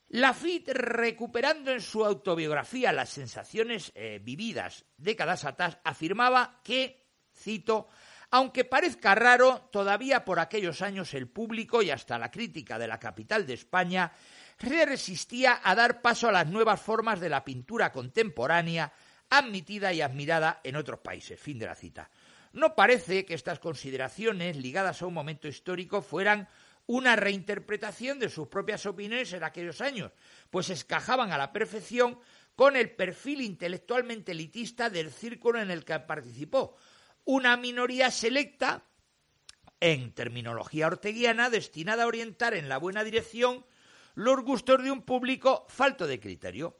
Lafitte, 0.09 0.73
recuperando 0.75 1.73
en 1.73 1.81
su 1.81 2.05
autobiografía 2.05 2.93
las 2.93 3.09
sensaciones 3.09 3.91
eh, 3.95 4.21
vividas 4.23 4.85
décadas 4.97 5.45
atrás, 5.45 5.79
afirmaba 5.83 6.61
que, 6.63 7.09
cito, 7.35 7.89
aunque 8.31 8.65
parezca 8.65 9.15
raro, 9.15 9.69
todavía 9.73 10.25
por 10.25 10.39
aquellos 10.39 10.83
años 10.83 11.15
el 11.15 11.29
público 11.29 11.83
y 11.83 11.91
hasta 11.91 12.19
la 12.19 12.31
crítica 12.31 12.79
de 12.79 12.89
la 12.89 12.99
capital 12.99 13.47
de 13.47 13.55
España 13.55 14.13
se 14.59 14.87
resistía 14.87 15.61
a 15.63 15.75
dar 15.75 16.01
paso 16.01 16.29
a 16.29 16.33
las 16.33 16.47
nuevas 16.47 16.81
formas 16.81 17.21
de 17.21 17.29
la 17.29 17.45
pintura 17.45 17.93
contemporánea, 17.93 18.93
admitida 19.39 19.93
y 19.93 20.01
admirada 20.01 20.61
en 20.65 20.77
otros 20.77 21.01
países. 21.01 21.41
Fin 21.41 21.59
de 21.59 21.67
la 21.67 21.75
cita. 21.75 22.11
No 22.53 22.75
parece 22.75 23.25
que 23.25 23.35
estas 23.35 23.59
consideraciones 23.59 24.57
ligadas 24.57 25.03
a 25.03 25.07
un 25.07 25.15
momento 25.15 25.49
histórico 25.49 26.03
fueran 26.03 26.49
una 26.87 27.17
reinterpretación 27.17 28.19
de 28.19 28.29
sus 28.29 28.49
propias 28.49 28.87
opiniones 28.87 29.33
en 29.33 29.43
aquellos 29.43 29.81
años, 29.81 30.13
pues 30.51 30.71
escajaban 30.71 31.33
a 31.33 31.39
la 31.39 31.53
perfección 31.53 32.19
con 32.55 32.77
el 32.77 32.91
perfil 32.91 33.41
intelectualmente 33.41 34.33
elitista 34.33 34.91
del 34.91 35.11
círculo 35.11 35.61
en 35.61 35.71
el 35.71 35.85
que 35.85 35.99
participó, 36.01 36.77
una 37.25 37.57
minoría 37.57 38.11
selecta, 38.11 38.85
en 39.81 40.13
terminología 40.13 40.87
orteguiana, 40.87 41.51
destinada 41.51 42.05
a 42.05 42.07
orientar 42.07 42.55
en 42.55 42.69
la 42.69 42.79
buena 42.79 43.03
dirección 43.03 43.67
los 44.15 44.43
gustos 44.43 44.83
de 44.83 44.91
un 44.91 45.03
público 45.03 45.67
falto 45.69 46.07
de 46.07 46.21
criterio. 46.21 46.79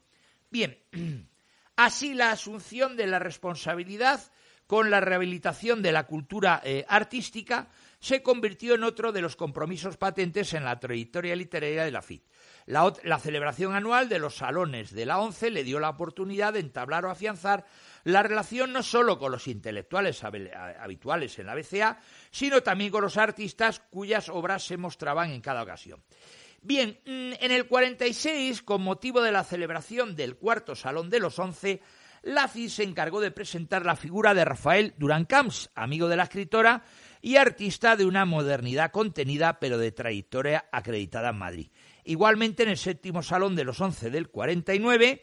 Bien, 0.49 0.79
así 1.75 2.13
la 2.13 2.31
asunción 2.31 2.97
de 2.97 3.07
la 3.07 3.19
responsabilidad 3.19 4.21
con 4.67 4.89
la 4.89 4.99
rehabilitación 4.99 5.81
de 5.81 5.91
la 5.91 6.07
cultura 6.07 6.61
eh, 6.63 6.85
artística 6.87 7.67
se 7.99 8.21
convirtió 8.21 8.75
en 8.75 8.83
otro 8.83 9.11
de 9.11 9.21
los 9.21 9.35
compromisos 9.35 9.97
patentes 9.97 10.53
en 10.53 10.63
la 10.63 10.79
trayectoria 10.79 11.35
literaria 11.35 11.83
de 11.83 11.91
la 11.91 12.01
FIT. 12.01 12.23
La, 12.67 13.19
celebración 13.19 13.75
anual 13.75 14.09
de 14.09 14.17
los 14.17 14.37
salones 14.37 14.91
de 14.91 15.05
la 15.05 15.19
ONCE 15.19 15.51
le 15.51 15.63
dio 15.63 15.79
la 15.79 15.89
oportunidad 15.89 16.53
de 16.53 16.59
entablar 16.59 17.05
o 17.05 17.11
afianzar 17.11 17.65
la 18.03 18.23
relación 18.23 18.73
no 18.73 18.81
solo 18.81 19.19
con 19.19 19.31
los 19.31 19.47
intelectuales 19.47 20.23
habituales 20.23 21.37
en 21.37 21.45
la 21.45 21.55
BCA, 21.55 21.99
sino 22.31 22.63
también 22.63 22.91
con 22.91 23.03
los 23.03 23.17
artistas 23.17 23.81
cuyas 23.91 24.29
obras 24.29 24.65
se 24.65 24.77
mostraban 24.77 25.31
en 25.31 25.41
cada 25.41 25.61
ocasión. 25.61 26.03
Bien, 26.67 26.99
mm, 27.05 27.33
en 27.41 27.51
el 27.51 27.67
46, 27.67 28.63
con 28.63 28.81
motivo 28.81 29.21
de 29.21 29.31
la 29.31 29.43
celebración 29.43 30.15
del 30.15 30.35
cuarto 30.35 30.75
Salón 30.75 31.11
de 31.11 31.19
los 31.19 31.37
Once, 31.37 31.79
la 32.23 32.47
FIT 32.47 32.69
se 32.71 32.81
encargó 32.81 33.21
de 33.21 33.29
presentar 33.29 33.85
la 33.85 33.95
figura 33.95 34.33
de 34.33 34.45
Rafael 34.45 34.95
Durán 34.97 35.25
Camps, 35.25 35.69
amigo 35.75 36.07
de 36.07 36.15
la 36.15 36.23
escritora, 36.23 36.83
y 37.21 37.35
artista 37.35 37.95
de 37.95 38.07
una 38.07 38.25
modernidad 38.25 38.89
contenida 38.89 39.59
pero 39.59 39.77
de 39.77 39.91
trayectoria 39.91 40.65
acreditada 40.71 41.29
en 41.29 41.37
Madrid. 41.37 41.69
Igualmente 42.03 42.63
en 42.63 42.69
el 42.69 42.77
séptimo 42.77 43.21
Salón 43.21 43.55
de 43.55 43.63
los 43.63 43.79
Once 43.79 44.09
del 44.09 44.29
49, 44.29 45.21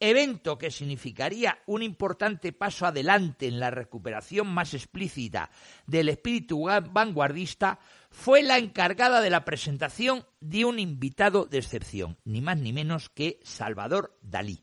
evento 0.00 0.58
que 0.58 0.70
significaría 0.70 1.60
un 1.64 1.82
importante 1.82 2.52
paso 2.52 2.84
adelante 2.84 3.48
en 3.48 3.58
la 3.58 3.70
recuperación 3.70 4.48
más 4.48 4.74
explícita 4.74 5.50
del 5.86 6.10
espíritu 6.10 6.64
vanguardista, 6.64 7.80
fue 8.18 8.42
la 8.42 8.58
encargada 8.58 9.20
de 9.20 9.30
la 9.30 9.44
presentación 9.44 10.26
de 10.40 10.64
un 10.64 10.80
invitado 10.80 11.44
de 11.46 11.58
excepción, 11.58 12.18
ni 12.24 12.40
más 12.40 12.58
ni 12.58 12.72
menos 12.72 13.10
que 13.10 13.38
Salvador 13.44 14.18
Dalí, 14.22 14.60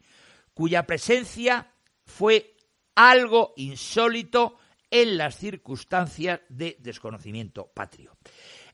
cuya 0.53 0.85
presencia 0.85 1.71
fue 2.05 2.57
algo 2.95 3.53
insólito 3.55 4.57
en 4.91 5.17
las 5.17 5.37
circunstancias 5.37 6.41
de 6.49 6.75
desconocimiento 6.81 7.71
patrio. 7.73 8.17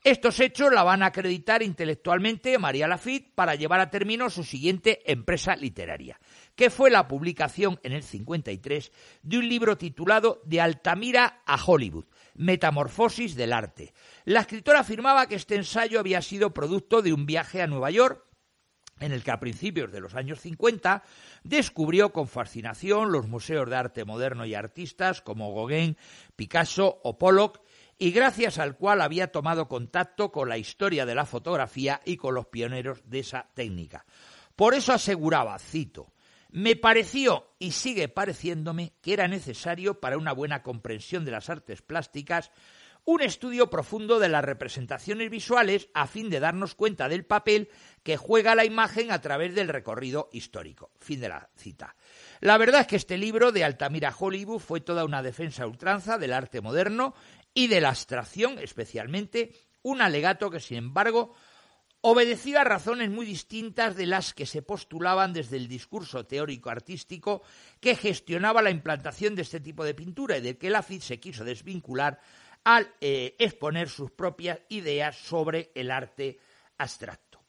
Estos 0.02 0.40
hechos 0.40 0.72
la 0.72 0.82
van 0.82 1.04
a 1.04 1.06
acreditar 1.06 1.62
intelectualmente 1.62 2.58
María 2.58 2.88
Lafitte 2.88 3.32
para 3.36 3.54
llevar 3.54 3.78
a 3.78 3.88
término 3.88 4.30
su 4.30 4.42
siguiente 4.42 5.00
empresa 5.10 5.54
literaria, 5.54 6.18
que 6.56 6.70
fue 6.70 6.90
la 6.90 7.06
publicación 7.06 7.78
en 7.84 7.92
el 7.92 8.02
53 8.02 8.90
de 9.22 9.38
un 9.38 9.48
libro 9.48 9.78
titulado 9.78 10.42
De 10.44 10.60
Altamira 10.60 11.42
a 11.46 11.56
Hollywood, 11.64 12.06
Metamorfosis 12.34 13.34
del 13.34 13.52
Arte. 13.52 13.94
La 14.24 14.40
escritora 14.40 14.80
afirmaba 14.80 15.26
que 15.26 15.34
este 15.34 15.56
ensayo 15.56 16.00
había 16.00 16.22
sido 16.22 16.54
producto 16.54 17.02
de 17.02 17.12
un 17.12 17.26
viaje 17.26 17.62
a 17.62 17.66
Nueva 17.66 17.90
York 17.90 18.24
en 19.02 19.12
el 19.12 19.22
que 19.22 19.30
a 19.32 19.40
principios 19.40 19.90
de 19.90 20.00
los 20.00 20.14
años 20.14 20.40
50 20.40 21.02
descubrió 21.42 22.12
con 22.12 22.28
fascinación 22.28 23.12
los 23.12 23.28
museos 23.28 23.68
de 23.68 23.76
arte 23.76 24.04
moderno 24.04 24.46
y 24.46 24.54
artistas 24.54 25.20
como 25.20 25.54
Gauguin, 25.54 25.96
Picasso 26.36 27.00
o 27.02 27.18
Pollock, 27.18 27.60
y 27.98 28.10
gracias 28.12 28.58
al 28.58 28.76
cual 28.76 29.00
había 29.00 29.30
tomado 29.30 29.68
contacto 29.68 30.32
con 30.32 30.48
la 30.48 30.58
historia 30.58 31.06
de 31.06 31.14
la 31.14 31.26
fotografía 31.26 32.00
y 32.04 32.16
con 32.16 32.34
los 32.34 32.46
pioneros 32.46 33.02
de 33.04 33.20
esa 33.20 33.48
técnica. 33.54 34.06
Por 34.56 34.74
eso 34.74 34.92
aseguraba, 34.92 35.58
cito, 35.58 36.11
me 36.52 36.76
pareció 36.76 37.48
y 37.58 37.72
sigue 37.72 38.08
pareciéndome 38.08 38.92
que 39.00 39.14
era 39.14 39.26
necesario 39.26 40.00
para 40.00 40.18
una 40.18 40.32
buena 40.32 40.62
comprensión 40.62 41.24
de 41.24 41.30
las 41.30 41.48
artes 41.50 41.82
plásticas 41.82 42.52
un 43.04 43.20
estudio 43.20 43.68
profundo 43.68 44.20
de 44.20 44.28
las 44.28 44.44
representaciones 44.44 45.28
visuales 45.28 45.88
a 45.92 46.06
fin 46.06 46.30
de 46.30 46.38
darnos 46.38 46.74
cuenta 46.74 47.08
del 47.08 47.24
papel 47.24 47.68
que 48.04 48.16
juega 48.16 48.54
la 48.54 48.64
imagen 48.64 49.10
a 49.10 49.20
través 49.20 49.54
del 49.54 49.68
recorrido 49.68 50.28
histórico. 50.32 50.92
Fin 51.00 51.20
de 51.20 51.28
la 51.28 51.48
cita. 51.56 51.96
La 52.40 52.58
verdad 52.58 52.82
es 52.82 52.86
que 52.86 52.96
este 52.96 53.18
libro 53.18 53.50
de 53.50 53.64
Altamira 53.64 54.14
Hollywood 54.16 54.60
fue 54.60 54.80
toda 54.80 55.04
una 55.04 55.22
defensa 55.22 55.66
ultranza 55.66 56.16
del 56.18 56.32
arte 56.32 56.60
moderno 56.60 57.14
y 57.54 57.66
de 57.66 57.80
la 57.80 57.88
abstracción, 57.88 58.58
especialmente 58.58 59.52
un 59.82 60.00
alegato 60.00 60.50
que, 60.50 60.60
sin 60.60 60.76
embargo, 60.78 61.34
obedecía 62.02 62.60
a 62.60 62.64
razones 62.64 63.10
muy 63.10 63.24
distintas 63.24 63.96
de 63.96 64.06
las 64.06 64.34
que 64.34 64.44
se 64.44 64.60
postulaban 64.60 65.32
desde 65.32 65.56
el 65.56 65.68
discurso 65.68 66.26
teórico 66.26 66.68
artístico 66.68 67.42
que 67.80 67.94
gestionaba 67.94 68.60
la 68.60 68.70
implantación 68.70 69.34
de 69.34 69.42
este 69.42 69.60
tipo 69.60 69.84
de 69.84 69.94
pintura 69.94 70.36
y 70.36 70.40
de 70.40 70.58
que 70.58 70.68
Lafitte 70.68 71.04
se 71.04 71.20
quiso 71.20 71.44
desvincular 71.44 72.20
al 72.64 72.92
eh, 73.00 73.36
exponer 73.38 73.88
sus 73.88 74.10
propias 74.10 74.58
ideas 74.68 75.16
sobre 75.16 75.70
el 75.74 75.90
arte 75.90 76.38
abstracto. 76.78 77.40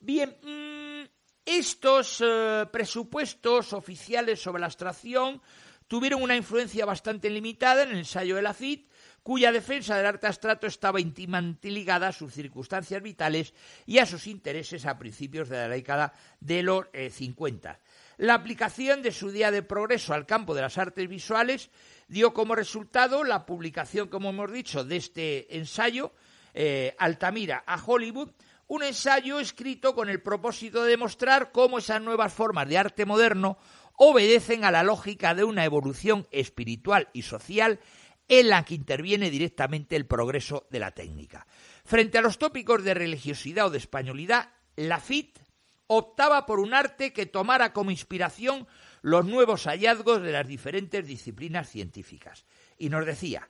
Bien, 0.00 0.36
mm, 0.42 1.08
estos 1.44 2.22
eh, 2.24 2.64
presupuestos 2.72 3.74
oficiales 3.74 4.40
sobre 4.40 4.60
la 4.60 4.66
abstracción 4.66 5.42
tuvieron 5.86 6.22
una 6.22 6.36
influencia 6.36 6.86
bastante 6.86 7.28
limitada 7.28 7.82
en 7.82 7.90
el 7.90 7.98
ensayo 7.98 8.36
de 8.36 8.42
la 8.42 8.54
CID, 8.54 8.86
cuya 9.26 9.50
defensa 9.50 9.96
del 9.96 10.06
arte 10.06 10.28
abstracto 10.28 10.68
estaba 10.68 11.00
íntimamente 11.00 11.68
ligada 11.68 12.06
a 12.06 12.12
sus 12.12 12.32
circunstancias 12.32 13.02
vitales 13.02 13.54
y 13.84 13.98
a 13.98 14.06
sus 14.06 14.28
intereses 14.28 14.86
a 14.86 14.96
principios 14.96 15.48
de 15.48 15.56
la 15.56 15.68
década 15.68 16.12
de 16.38 16.62
los 16.62 16.86
50. 17.10 17.72
Eh, 17.72 17.76
la 18.18 18.34
aplicación 18.34 19.02
de 19.02 19.10
su 19.10 19.32
día 19.32 19.50
de 19.50 19.64
progreso 19.64 20.14
al 20.14 20.26
campo 20.26 20.54
de 20.54 20.62
las 20.62 20.78
artes 20.78 21.08
visuales 21.08 21.70
dio 22.06 22.32
como 22.32 22.54
resultado 22.54 23.24
la 23.24 23.46
publicación, 23.46 24.06
como 24.06 24.30
hemos 24.30 24.52
dicho, 24.52 24.84
de 24.84 24.94
este 24.94 25.56
ensayo, 25.56 26.12
eh, 26.54 26.94
Altamira 26.96 27.64
a 27.66 27.82
Hollywood, 27.84 28.30
un 28.68 28.84
ensayo 28.84 29.40
escrito 29.40 29.96
con 29.96 30.08
el 30.08 30.22
propósito 30.22 30.84
de 30.84 30.90
demostrar 30.90 31.50
cómo 31.50 31.78
esas 31.78 32.00
nuevas 32.00 32.32
formas 32.32 32.68
de 32.68 32.78
arte 32.78 33.04
moderno 33.04 33.58
obedecen 33.96 34.64
a 34.64 34.70
la 34.70 34.84
lógica 34.84 35.34
de 35.34 35.42
una 35.42 35.64
evolución 35.64 36.28
espiritual 36.30 37.08
y 37.12 37.22
social 37.22 37.80
en 38.28 38.48
la 38.48 38.64
que 38.64 38.74
interviene 38.74 39.30
directamente 39.30 39.96
el 39.96 40.06
progreso 40.06 40.66
de 40.70 40.80
la 40.80 40.90
técnica. 40.90 41.46
Frente 41.84 42.18
a 42.18 42.22
los 42.22 42.38
tópicos 42.38 42.82
de 42.82 42.94
religiosidad 42.94 43.66
o 43.66 43.70
de 43.70 43.78
españolidad, 43.78 44.50
Lafitte 44.76 45.40
optaba 45.86 46.46
por 46.46 46.58
un 46.58 46.74
arte 46.74 47.12
que 47.12 47.26
tomara 47.26 47.72
como 47.72 47.90
inspiración 47.90 48.66
los 49.02 49.24
nuevos 49.24 49.64
hallazgos 49.64 50.20
de 50.22 50.32
las 50.32 50.48
diferentes 50.48 51.06
disciplinas 51.06 51.70
científicas. 51.70 52.44
Y 52.76 52.88
nos 52.88 53.06
decía, 53.06 53.48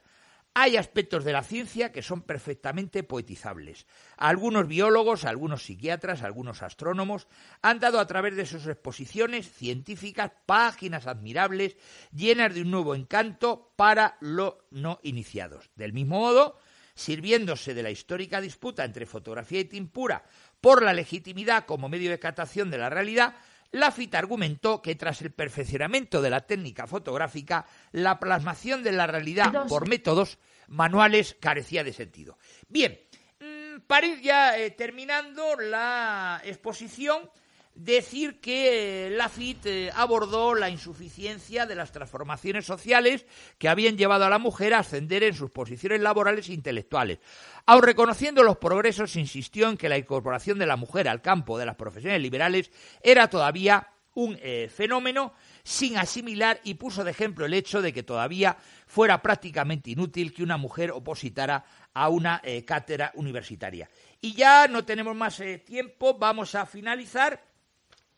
hay 0.59 0.79
aspectos 0.79 1.23
de 1.23 1.35
la 1.35 1.43
ciencia 1.43 1.93
que 1.93 2.01
son 2.01 2.23
perfectamente 2.23 3.03
poetizables. 3.03 3.87
Algunos 4.17 4.67
biólogos, 4.67 5.27
algunos 5.27 5.65
psiquiatras, 5.65 6.23
algunos 6.23 6.63
astrónomos 6.63 7.29
han 7.61 7.79
dado 7.79 8.01
a 8.01 8.07
través 8.07 8.37
de 8.37 8.47
sus 8.47 8.67
exposiciones 8.67 9.53
científicas 9.53 10.33
páginas 10.47 11.07
admirables 11.07 11.77
llenas 12.11 12.55
de 12.55 12.63
un 12.63 12.71
nuevo 12.71 12.95
encanto 12.95 13.75
para 13.77 14.17
los 14.21 14.55
no 14.71 14.99
iniciados. 15.03 15.69
Del 15.77 15.93
mismo 15.93 16.21
modo, 16.21 16.59
sirviéndose 16.95 17.75
de 17.75 17.83
la 17.83 17.91
histórica 17.91 18.41
disputa 18.41 18.83
entre 18.83 19.05
fotografía 19.05 19.61
y 19.61 19.67
tintura 19.67 20.25
por 20.63 20.83
la 20.83 20.95
legitimidad 20.95 21.67
como 21.67 21.91
medio 21.91 22.11
de 22.11 22.19
captación 22.19 22.71
de 22.71 22.79
la 22.79 22.89
realidad, 22.89 23.35
Lafitte 23.73 24.17
argumentó 24.17 24.83
que 24.83 24.95
tras 24.95 25.23
el 25.23 25.33
perfeccionamiento 25.33 26.23
de 26.23 26.31
la 26.31 26.47
técnica 26.47 26.87
fotográfica, 26.87 27.67
la 27.93 28.19
plasmación 28.19 28.83
de 28.83 28.93
la 28.93 29.07
realidad 29.07 29.67
por 29.69 29.89
métodos 29.89 30.39
manuales 30.69 31.37
carecía 31.41 31.85
de 31.85 31.93
sentido. 31.93 32.39
Bien, 32.69 33.01
mm, 33.41 33.81
para 33.87 34.07
ir 34.07 34.21
ya 34.21 34.59
eh, 34.59 34.71
terminando 34.71 35.57
la 35.57 36.41
exposición, 36.45 37.31
decir 37.77 38.41
que 38.41 39.11
Lafitte 39.13 39.67
eh, 39.67 39.91
abordó 39.95 40.55
la 40.55 40.71
insuficiencia 40.71 41.67
de 41.67 41.75
las 41.75 41.93
transformaciones 41.93 42.65
sociales 42.65 43.27
que 43.59 43.69
habían 43.69 43.99
llevado 43.99 44.25
a 44.25 44.31
la 44.31 44.39
mujer 44.39 44.75
a 44.75 44.79
ascender 44.79 45.23
en 45.23 45.35
sus 45.35 45.51
posiciones 45.51 46.01
laborales 46.01 46.49
e 46.49 46.55
intelectuales. 46.55 47.19
Aun 47.67 47.83
reconociendo 47.83 48.43
los 48.43 48.57
progresos, 48.57 49.17
insistió 49.17 49.69
en 49.69 49.77
que 49.77 49.91
la 49.91 49.99
incorporación 49.99 50.59
de 50.59 50.67
la 50.67 50.77
mujer 50.77 51.07
al 51.07 51.21
campo 51.21 51.59
de 51.59 51.67
las 51.67 51.77
profesiones 51.77 52.21
liberales 52.21 52.71
era 53.03 53.29
todavía 53.29 53.89
un 54.15 54.39
eh, 54.41 54.71
fenómeno 54.75 55.35
sin 55.63 55.99
asimilar 55.99 56.59
y 56.65 56.75
puso 56.75 57.05
de 57.05 57.11
ejemplo 57.11 57.45
el 57.45 57.53
hecho 57.53 57.83
de 57.83 57.93
que 57.93 58.03
todavía 58.03 58.57
fuera 58.87 59.21
prácticamente 59.21 59.91
inútil 59.91 60.33
que 60.33 60.43
una 60.43 60.57
mujer 60.57 60.91
opositara 60.93 61.67
a 61.93 62.09
una 62.09 62.41
eh, 62.43 62.65
cátedra 62.65 63.13
universitaria. 63.17 63.91
Y 64.23 64.33
ya 64.33 64.69
no 64.69 64.87
tenemos 64.87 65.15
más 65.15 65.43
tiempo, 65.67 66.15
vamos 66.15 66.55
a 66.55 66.65
finalizar 66.65 67.56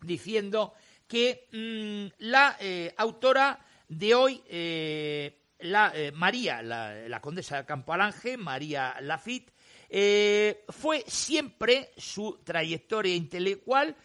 diciendo 0.00 0.74
que 1.06 1.48
mm, 1.52 2.22
la 2.24 2.56
eh, 2.60 2.94
autora 2.96 3.58
de 3.88 4.14
hoy, 4.14 4.42
eh, 4.48 5.40
la, 5.60 5.92
eh, 5.94 6.12
María, 6.12 6.62
la, 6.62 7.20
condesa 7.20 7.56
de 7.56 7.64
Campo 7.64 7.92
Alange, 7.92 8.36
María 8.36 8.96
Lafitte, 9.00 9.52
fue 10.68 11.02
siempre 11.06 11.92
su 11.96 12.40
trayectoria 12.44 13.14
intelectual 13.14 13.96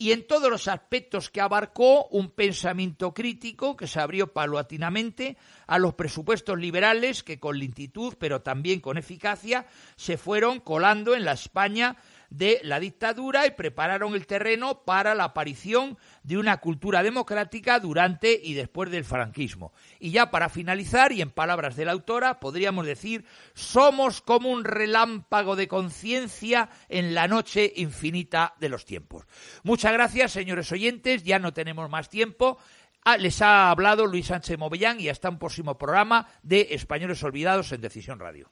y 0.00 0.12
en 0.12 0.26
todos 0.26 0.50
los 0.50 0.66
aspectos 0.66 1.28
que 1.28 1.42
abarcó 1.42 2.06
un 2.06 2.30
pensamiento 2.30 3.12
crítico 3.12 3.76
que 3.76 3.86
se 3.86 4.00
abrió 4.00 4.32
paulatinamente 4.32 5.36
a 5.66 5.78
los 5.78 5.92
presupuestos 5.92 6.58
liberales 6.58 7.22
que 7.22 7.38
con 7.38 7.58
lentitud 7.58 8.14
pero 8.18 8.40
también 8.40 8.80
con 8.80 8.96
eficacia 8.96 9.66
se 9.96 10.16
fueron 10.16 10.60
colando 10.60 11.14
en 11.14 11.26
la 11.26 11.32
España 11.32 11.96
de 12.30 12.60
la 12.62 12.80
dictadura 12.80 13.46
y 13.46 13.50
prepararon 13.50 14.14
el 14.14 14.26
terreno 14.26 14.84
para 14.84 15.14
la 15.14 15.24
aparición 15.24 15.98
de 16.22 16.38
una 16.38 16.58
cultura 16.58 17.02
democrática 17.02 17.80
durante 17.80 18.40
y 18.42 18.54
después 18.54 18.90
del 18.90 19.04
franquismo. 19.04 19.72
Y 19.98 20.12
ya 20.12 20.30
para 20.30 20.48
finalizar, 20.48 21.12
y 21.12 21.20
en 21.20 21.30
palabras 21.30 21.76
de 21.76 21.84
la 21.84 21.92
autora, 21.92 22.40
podríamos 22.40 22.86
decir, 22.86 23.24
somos 23.54 24.22
como 24.22 24.50
un 24.50 24.64
relámpago 24.64 25.56
de 25.56 25.68
conciencia 25.68 26.70
en 26.88 27.14
la 27.14 27.28
noche 27.28 27.72
infinita 27.76 28.54
de 28.60 28.68
los 28.68 28.84
tiempos. 28.84 29.24
Muchas 29.62 29.92
gracias, 29.92 30.32
señores 30.32 30.70
oyentes, 30.72 31.24
ya 31.24 31.38
no 31.38 31.52
tenemos 31.52 31.90
más 31.90 32.08
tiempo. 32.08 32.58
Ah, 33.04 33.16
les 33.16 33.40
ha 33.40 33.70
hablado 33.70 34.06
Luis 34.06 34.26
Sánchez 34.26 34.58
Movellán 34.58 35.00
y 35.00 35.08
hasta 35.08 35.30
un 35.30 35.38
próximo 35.38 35.78
programa 35.78 36.28
de 36.42 36.68
Españoles 36.72 37.22
Olvidados 37.22 37.72
en 37.72 37.80
Decisión 37.80 38.20
Radio. 38.20 38.50